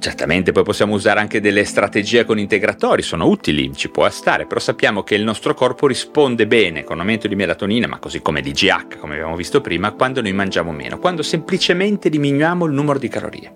[0.00, 4.58] Certamente poi possiamo usare anche delle strategie con integratori, sono utili, ci può stare, però
[4.58, 8.52] sappiamo che il nostro corpo risponde bene con aumento di melatonina, ma così come di
[8.52, 13.08] GH, come abbiamo visto prima, quando noi mangiamo meno, quando semplicemente diminuiamo il numero di
[13.08, 13.52] calorie.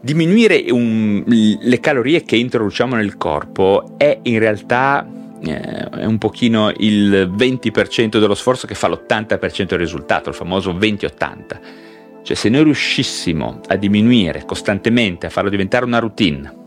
[0.00, 5.04] Diminuire un, le calorie che introduciamo nel corpo è in realtà
[5.42, 10.72] eh, è un pochino il 20% dello sforzo che fa l'80% del risultato, il famoso
[10.72, 11.90] 20-80
[12.22, 16.60] cioè se noi riuscissimo a diminuire costantemente, a farlo diventare una routine,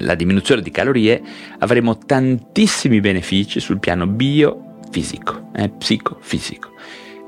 [0.00, 1.22] la diminuzione di calorie,
[1.58, 6.70] avremo tantissimi benefici sul piano biofisico, eh, psicofisico.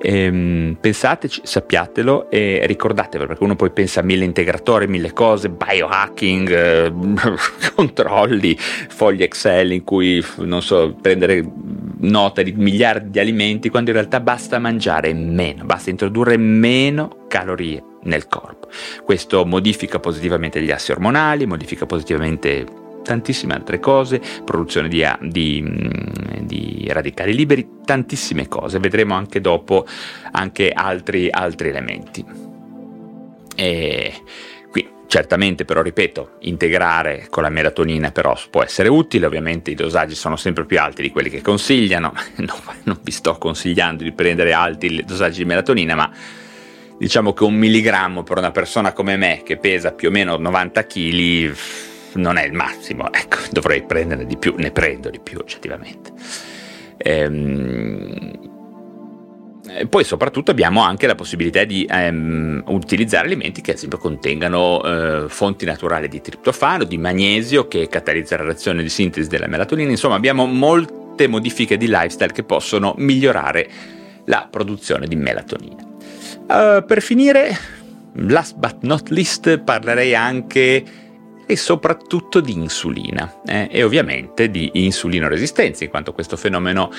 [0.00, 6.50] Ehm, pensateci, sappiatelo e ricordatevelo perché uno poi pensa a mille integratori, mille cose, biohacking,
[6.50, 6.92] eh,
[7.74, 11.44] controlli, fogli Excel in cui non so, prendere
[12.00, 17.82] nota di miliardi di alimenti quando in realtà basta mangiare meno, basta introdurre meno calorie
[18.04, 18.68] nel corpo.
[19.04, 26.44] Questo modifica positivamente gli assi ormonali, modifica positivamente tantissime altre cose, produzione di, di, mm,
[26.44, 29.86] di, radicali liberi, tantissime cose, vedremo anche dopo
[30.32, 32.22] anche altri, altri elementi.
[33.56, 34.22] E
[35.08, 40.36] Certamente però, ripeto, integrare con la melatonina però può essere utile, ovviamente i dosaggi sono
[40.36, 45.02] sempre più alti di quelli che consigliano, no, non vi sto consigliando di prendere alti
[45.06, 46.12] dosaggi di melatonina, ma
[46.98, 50.84] diciamo che un milligrammo per una persona come me che pesa più o meno 90
[50.84, 51.56] kg
[52.14, 56.12] non è il massimo, ecco, dovrei prenderne di più, ne prendo di più oggettivamente.
[56.96, 58.56] Ehm,
[59.88, 65.24] poi soprattutto abbiamo anche la possibilità di ehm, utilizzare alimenti che ad esempio contengano eh,
[65.28, 70.14] fonti naturali di triptofano, di magnesio che catalizza la reazione di sintesi della melatonina, insomma
[70.14, 73.68] abbiamo molte modifiche di lifestyle che possono migliorare
[74.24, 75.86] la produzione di melatonina.
[76.48, 77.56] Uh, per finire,
[78.14, 80.82] last but not least, parlerei anche
[81.50, 86.92] e soprattutto di insulina eh, e ovviamente di insulinoresistenza, in quanto questo fenomeno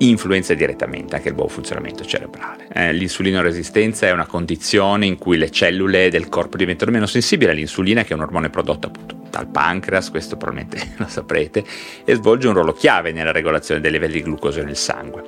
[0.00, 2.68] influenza direttamente anche il buon funzionamento cerebrale.
[2.70, 8.02] Eh, l'insulinoresistenza è una condizione in cui le cellule del corpo diventano meno sensibili all'insulina,
[8.02, 11.64] che è un ormone prodotto appunto dal pancreas, questo probabilmente lo saprete,
[12.04, 15.24] e svolge un ruolo chiave nella regolazione dei livelli di glucosio nel sangue.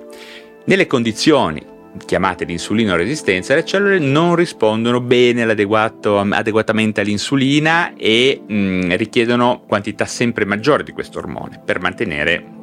[0.64, 8.92] Nelle condizioni chiamate di insulinoresistenza, le cellule non rispondono bene adeguatamente all'insulina e mh, mm,
[8.92, 12.56] richiedono quantità sempre maggiori di questo ormone per mantenere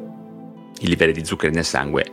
[0.79, 2.05] i livelli di zuccheri nel sangue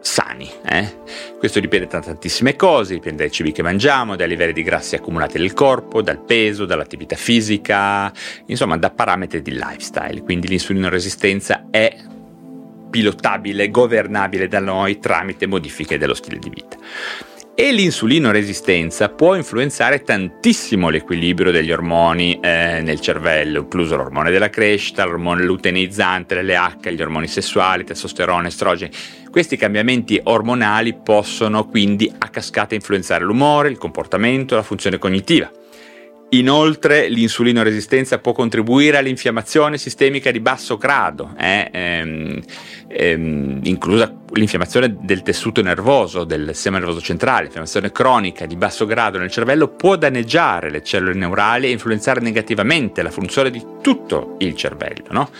[0.00, 0.48] sani.
[0.64, 1.00] Eh?
[1.38, 5.38] Questo dipende da tantissime cose, dipende dai cibi che mangiamo, dai livelli di grassi accumulati
[5.38, 8.12] nel corpo, dal peso, dall'attività fisica,
[8.46, 10.22] insomma da parametri di lifestyle.
[10.22, 11.96] Quindi l'insulinoresistenza è
[12.94, 16.76] pilotabile, governabile da noi tramite modifiche dello stile di vita.
[17.56, 25.04] E l'insulinoresistenza può influenzare tantissimo l'equilibrio degli ormoni eh, nel cervello, incluso l'ormone della crescita,
[25.04, 28.92] l'ormone luteinizzante, l'LH, gli ormoni sessuali, testosterone, estrogeni.
[29.28, 35.50] Questi cambiamenti ormonali possono quindi a cascata influenzare l'umore, il comportamento, la funzione cognitiva.
[36.34, 42.42] Inoltre l'insulinoresistenza può contribuire all'infiammazione sistemica di basso grado, eh, ehm,
[42.88, 49.18] ehm, inclusa l'infiammazione del tessuto nervoso, del sistema nervoso centrale, l'infiammazione cronica di basso grado
[49.18, 54.56] nel cervello può danneggiare le cellule neurali e influenzare negativamente la funzione di tutto il
[54.56, 55.06] cervello.
[55.10, 55.30] No?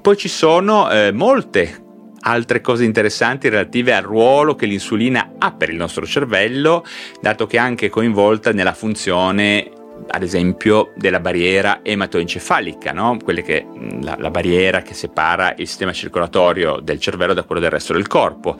[0.00, 1.88] Poi ci sono eh, molte
[2.20, 6.84] altre cose interessanti relative al ruolo che l'insulina ha per il nostro cervello,
[7.20, 9.72] dato che è anche coinvolta nella funzione
[10.08, 13.18] ad esempio della barriera ematoencefalica, no?
[13.18, 13.66] che,
[14.00, 18.06] la, la, barriera che separa il sistema circolatorio del cervello da quello del resto del
[18.06, 18.56] corpo.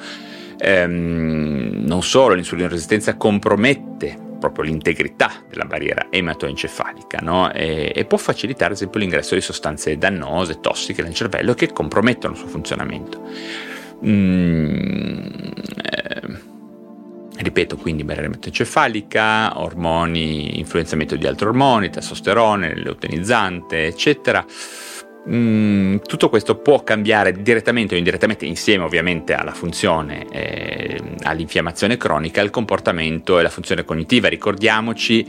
[0.59, 7.53] Ehm, non solo l'insulina resistenza compromette proprio l'integrità della barriera ematoencefalica no?
[7.53, 12.33] e, e, può facilitare ad esempio l'ingresso di sostanze dannose, tossiche nel cervello che compromettono
[12.33, 13.23] il suo funzionamento.
[14.05, 15.19] Mm,
[15.83, 16.39] eh,
[17.37, 24.45] ripeto quindi barriera ematoencefalica, ormoni, influenzamento di altri ormoni, testosterone, leutenizzante, eccetera.
[25.29, 32.41] Mm, tutto questo può cambiare direttamente o indirettamente, insieme ovviamente alla funzione, eh, all'infiammazione cronica,
[32.41, 34.29] il comportamento e la funzione cognitiva.
[34.29, 35.27] Ricordiamoci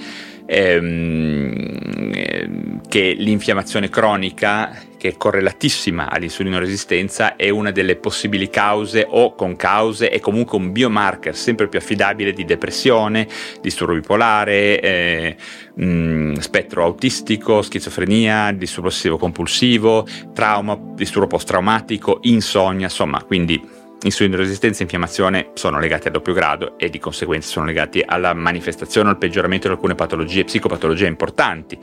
[0.52, 2.42] ehm,
[2.90, 10.10] che l'infiammazione cronica, che è correlatissima all'insulinoresistenza, è una delle possibili cause o con cause
[10.10, 13.28] è comunque un biomarker sempre più affidabile di depressione,
[13.62, 15.38] disturbo bipolare, eh,
[15.76, 24.80] mh, mm, spettro autistico, schizofrenia, disturbo ossessivo compulsivo, trauma, disturbo post-traumatico, insonnia, insomma, quindi insulinoresistenza
[24.80, 29.12] e infiammazione sono legati a doppio grado e di conseguenza sono legati alla manifestazione o
[29.12, 31.78] al peggioramento di alcune patologie, psicopatologie importanti.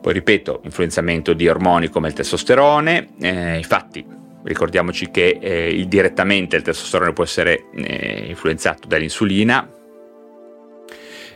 [0.00, 4.04] Poi ripeto, influenzamento di ormoni come il testosterone, eh, infatti
[4.44, 9.68] ricordiamoci che eh, direttamente il testosterone può essere eh, influenzato dall'insulina,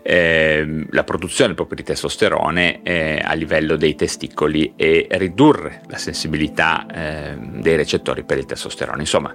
[0.03, 6.87] eh, la produzione proprio di testosterone eh, a livello dei testicoli e ridurre la sensibilità
[6.87, 9.01] eh, dei recettori per il testosterone.
[9.01, 9.35] Insomma,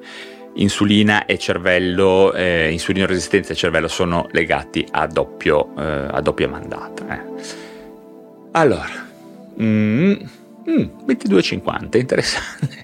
[0.55, 6.47] insulina e cervello, eh, insulino resistenza e cervello sono legati a, doppio, eh, a doppia
[6.47, 7.15] mandata.
[7.15, 7.21] Eh.
[8.51, 9.07] Allora,
[9.61, 10.11] mm,
[10.69, 12.83] mm, 22,50, interessante.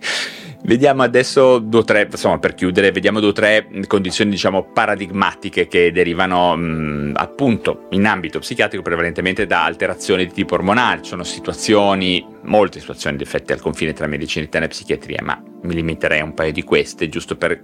[0.67, 5.65] Vediamo adesso due o tre, insomma per chiudere, vediamo due o tre condizioni diciamo paradigmatiche
[5.65, 12.25] che derivano mh, appunto in ambito psichiatrico prevalentemente da alterazioni di tipo ormonale, sono situazioni,
[12.41, 16.33] molte situazioni di effetti al confine tra medicina e psichiatria, ma mi limiterei a un
[16.33, 17.63] paio di queste giusto per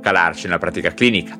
[0.00, 1.36] calarci nella pratica clinica.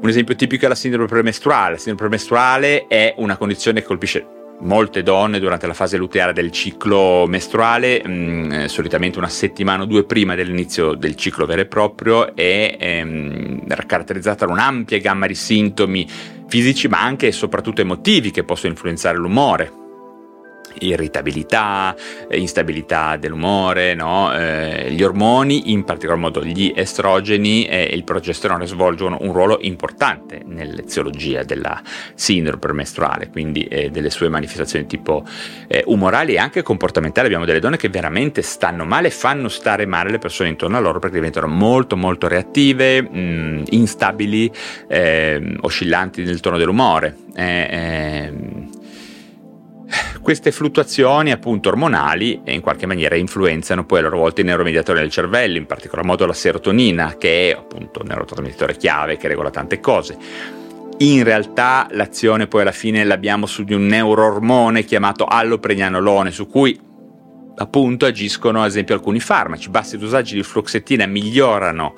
[0.00, 1.72] Un esempio tipico è la sindrome premestruale.
[1.72, 6.50] La sindrome premestruale è una condizione che colpisce molte donne durante la fase luteale del
[6.50, 11.62] ciclo mestruale, mh, mm, eh, solitamente una settimana o due prima dell'inizio del ciclo vero
[11.62, 16.06] e proprio, è ehm, caratterizzata da un'ampia gamma di sintomi
[16.48, 19.84] fisici ma anche e soprattutto emotivi che possono influenzare l'umore
[20.80, 21.94] irritabilità,
[22.28, 24.32] eh, instabilità dell'umore, no?
[24.32, 30.42] eh, gli ormoni, in particolar modo gli estrogeni e il progesterone svolgono un ruolo importante
[30.44, 31.80] nell'eziologia della
[32.14, 35.24] sindrome premestruale, quindi eh, delle sue manifestazioni tipo
[35.68, 37.26] eh, umorali e anche comportamentali.
[37.26, 40.98] Abbiamo delle donne che veramente stanno male, fanno stare male le persone intorno a loro
[40.98, 44.50] perché diventano molto molto reattive, mh, mm, instabili,
[44.88, 47.16] ehm, oscillanti nel tono dell'umore.
[47.34, 48.75] Eh, ehm,
[50.26, 55.08] queste fluttuazioni appunto ormonali in qualche maniera influenzano poi a loro volta i neuromediatori del
[55.08, 59.78] cervello, in particolar modo la serotonina, che è appunto un neurotrasmettitore chiave che regola tante
[59.78, 60.18] cose.
[60.98, 66.76] In realtà l'azione poi alla fine l'abbiamo su di un neuroormone chiamato allopregnanolone, su cui
[67.58, 69.70] appunto agiscono ad esempio alcuni farmaci.
[69.70, 71.94] Bassi dosaggi di fluoxetina migliorano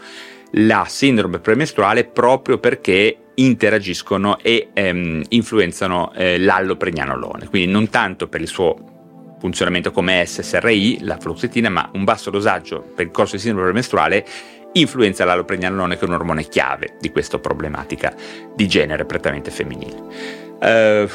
[0.52, 8.40] la sindrome premestruale proprio perché interagiscono e ehm, influenzano eh, l'allopregnanolone, quindi non tanto per
[8.40, 13.42] il suo funzionamento come SSRI, la fluoxetina, ma un basso dosaggio per il corso di
[13.42, 14.26] sindrome premestruale
[14.72, 18.14] influenza l'allopregnanolone che è un ormone chiave di questa problematica
[18.54, 20.46] di genere prettamente femminile.
[20.60, 21.08] Uh,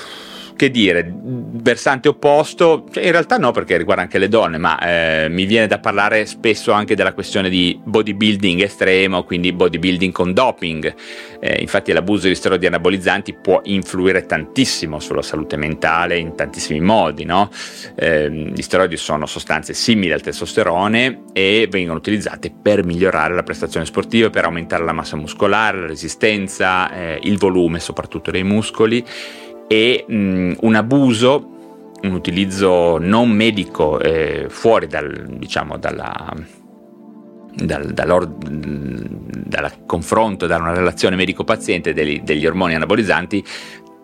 [0.55, 5.27] che dire, versante opposto, cioè in realtà no perché riguarda anche le donne, ma eh,
[5.29, 10.93] mi viene da parlare spesso anche della questione di bodybuilding estremo, quindi bodybuilding con doping.
[11.39, 17.25] Eh, infatti l'abuso di steroidi anabolizzanti può influire tantissimo sulla salute mentale in tantissimi modi,
[17.25, 17.49] no?
[17.95, 23.85] eh, gli steroidi sono sostanze simili al testosterone e vengono utilizzate per migliorare la prestazione
[23.85, 29.03] sportiva, per aumentare la massa muscolare, la resistenza, eh, il volume soprattutto dei muscoli
[29.73, 31.49] e mh, un abuso,
[32.03, 36.31] un utilizzo non medico eh, fuori dal, diciamo, dalla,
[37.55, 43.43] dal, dal, confronto, da una relazione medico-paziente degli, degli ormoni anabolizzanti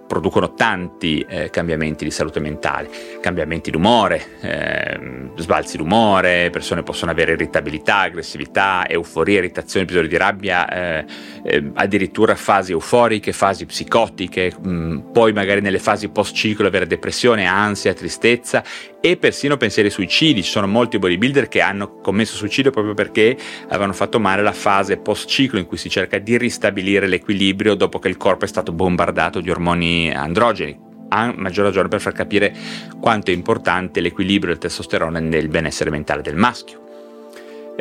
[0.10, 2.89] producono tanti eh, cambiamenti di salute mentale,
[3.22, 4.99] cambiamenti d'umore, eh,
[5.36, 11.05] sbalzi d'umore, persone possono avere irritabilità, aggressività, euforia, irritazione, episodi di rabbia, eh,
[11.43, 17.45] eh addirittura fasi euforiche, fasi psicotiche, mh, mm, poi magari nelle fasi post-ciclo avere depressione,
[17.45, 18.64] ansia, tristezza
[19.02, 20.43] e persino pensieri suicidi.
[20.43, 23.38] Ci sono molti bodybuilder che hanno commesso suicidio proprio perché
[23.68, 28.08] avevano fatto male la fase post-ciclo in cui si cerca di ristabilire l'equilibrio dopo che
[28.08, 30.88] il corpo è stato bombardato di ormoni androgeni.
[31.12, 32.54] A maggior ragione per far capire
[33.00, 36.88] quanto è importante l'equilibrio del testosterone nel benessere mentale del maschio.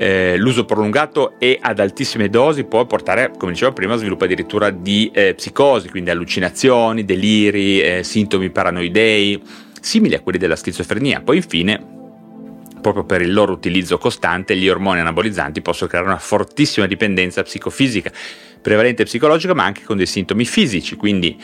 [0.01, 4.71] Eh, l'uso prolungato e ad altissime dosi può portare, come dicevo prima, a sviluppo addirittura
[4.71, 9.43] di eh, psicosi, quindi allucinazioni, deliri, eh, sintomi paranoidei,
[9.81, 11.21] simili a quelli della schizofrenia.
[11.21, 11.97] Poi infine
[12.81, 18.11] proprio per il loro utilizzo costante, gli ormoni anabolizzanti possono creare una fortissima dipendenza psicofisica,
[18.63, 20.97] prevalente psicologica, ma anche con dei sintomi fisici.
[20.97, 21.37] Quindi,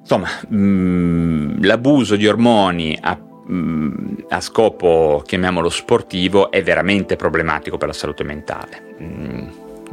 [0.00, 3.94] insomma, mh, mm, l'abuso di ormoni a, mh, mm,
[4.28, 8.96] a, scopo, chiamiamolo sportivo, è veramente problematico per la salute mentale.
[9.02, 9.48] Mm,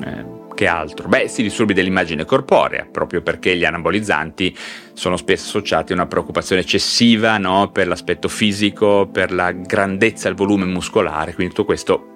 [0.05, 1.07] eh, che altro?
[1.07, 4.55] Beh, si disturbi dell'immagine corporea, proprio perché gli anabolizzanti
[4.93, 7.69] sono spesso associati a una preoccupazione eccessiva no?
[7.71, 12.07] per l'aspetto fisico, per la grandezza il volume muscolare, quindi tutto questo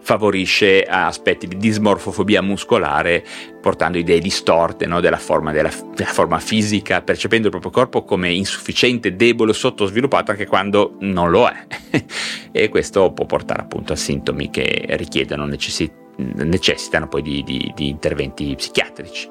[0.00, 3.24] favorisce aspetti di dismorfofobia muscolare,
[3.60, 5.00] portando idee distorte no?
[5.00, 10.46] della, forma, della, della, forma, fisica, percependo il proprio corpo come insufficiente, debole, sottosviluppato anche
[10.46, 11.66] quando non lo è.
[12.52, 17.88] e questo può portare appunto a sintomi che richiedono necessità necessitano poi di, di, di
[17.88, 19.28] interventi psichiatrici.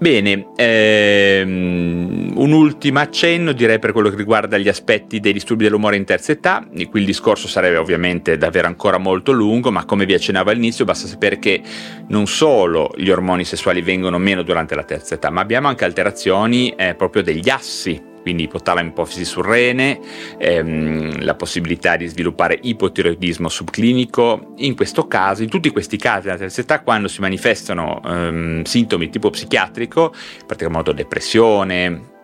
[0.00, 5.96] Bene, ehm, un ultimo accenno direi per quello che riguarda gli aspetti dei disturbi dell'umore
[5.96, 10.06] in terza età, di cui il discorso sarebbe ovviamente davvero ancora molto lungo, ma come
[10.06, 11.62] vi accennavo all'inizio basta sapere che
[12.10, 16.72] non solo gli ormoni sessuali vengono meno durante la terza età, ma abbiamo anche alterazioni
[16.76, 19.98] eh, proprio degli assi quindi ipotalamo ipofisi surrene,
[20.36, 24.52] ehm, la possibilità di sviluppare ipotiroidismo subclinico.
[24.56, 29.08] In questo caso, in tutti questi casi della terza età, quando si manifestano ehm, sintomi
[29.08, 32.16] tipo psichiatrico, in particolar modo depressione,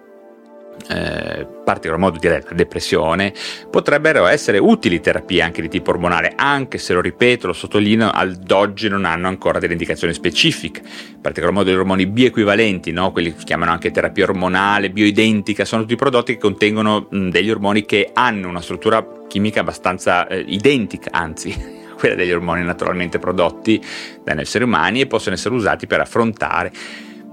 [0.89, 3.33] eh, particolar modo direi la depressione,
[3.71, 8.51] potrebbero essere utili terapie anche di tipo ormonale, anche se lo ripeto, lo sottolineo, ad
[8.51, 10.81] oggi non hanno ancora delle indicazioni specifiche.
[10.81, 13.13] In particolar modo gli ormoni bioequivalenti, no?
[13.13, 18.11] quelli che chiamano anche terapia ormonale, bioidentica, sono tutti prodotti che contengono degli ormoni che
[18.13, 21.55] hanno una struttura chimica abbastanza eh, identica, anzi
[21.99, 23.83] quella degli ormoni naturalmente prodotti
[24.23, 26.73] dagli esseri umani e possono essere usati per affrontare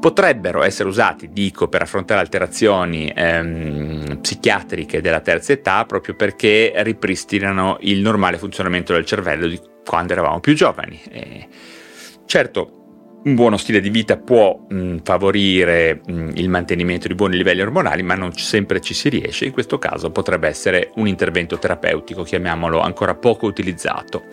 [0.02, 7.78] potrebbero essere usati, dico, per affrontare alterazioni ehm, psichiatriche della terza età proprio perché ripristinano
[7.82, 11.00] il normale funzionamento del cervello di quando eravamo più giovani.
[11.08, 11.48] E
[12.26, 17.62] certo, un buono stile di vita può mh, favorire mh, il mantenimento di buoni livelli
[17.62, 19.46] ormonali, ma non sempre ci si riesce.
[19.46, 24.24] In questo caso potrebbe essere un intervento terapeutico, chiamiamolo ancora poco utilizzato.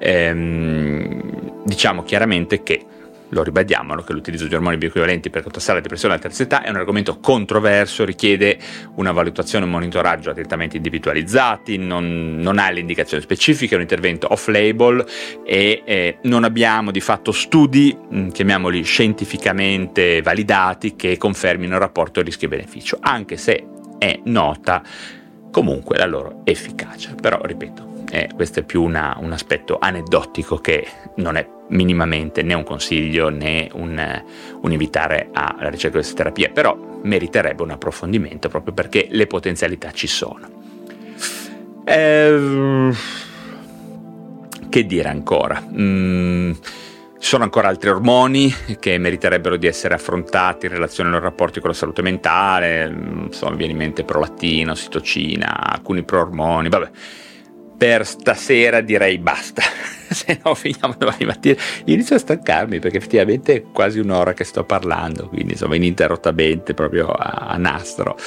[0.00, 2.84] Ehm, diciamo chiaramente che
[3.30, 6.70] lo ribadiamo, che l'utilizzo di ormoni bioequivalenti per contrastare la depressione alla terza età è
[6.70, 8.58] un argomento controverso, richiede
[8.94, 13.82] una valutazione e un monitoraggio attentamente individualizzati, non, non ha le indicazioni specifiche, è un
[13.82, 15.04] intervento off-label
[15.44, 22.20] e eh, non abbiamo di fatto studi, mh, chiamiamoli scientificamente validati, che confermino il rapporto
[22.20, 23.66] rischio-beneficio, anche se
[23.98, 24.82] è nota
[25.50, 27.14] comunque la loro efficacia.
[27.20, 30.86] Però, ripeto, eh, questo è più una, un aspetto aneddotico che
[31.16, 34.22] non è minimamente né un consiglio né un,
[34.62, 39.90] un invitare alla ricerca di questa terapia, però meriterebbe un approfondimento proprio perché le potenzialità
[39.92, 40.56] ci sono.
[41.84, 42.92] Eh,
[44.68, 45.62] che dire ancora?
[45.70, 46.52] Mm,
[47.18, 51.70] sono ancora altri ormoni che meriterebbero di essere affrontati in relazione ai loro rapporti con
[51.70, 56.90] la salute mentale, mm, insomma, viene in mente prolattino, citocina, alcuni proormoni, vabbè
[57.78, 59.62] per stasera direi basta,
[60.10, 61.56] se no finiamo domani mattina.
[61.84, 67.08] Inizio a stancarmi perché effettivamente è quasi un'ora che sto parlando, quindi insomma ininterrottamente proprio
[67.08, 68.18] a, a nastro.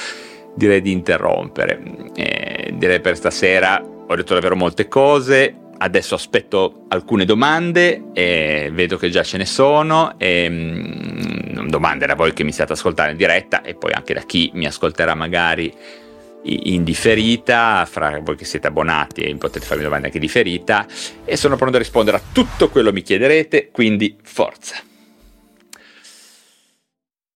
[0.54, 1.80] Direi di interrompere.
[2.14, 5.56] Eh, direi per stasera ho detto davvero molte cose.
[5.76, 10.14] Adesso aspetto alcune domande, eh, vedo che già ce ne sono.
[10.18, 14.20] E, mh, domande da voi che mi state ascoltando in diretta e poi anche da
[14.20, 15.72] chi mi ascolterà magari
[16.44, 20.86] in differita, fra voi che siete abbonati e potete farmi domande anche differita
[21.24, 24.91] e sono pronto a rispondere a tutto quello che mi chiederete, quindi forza!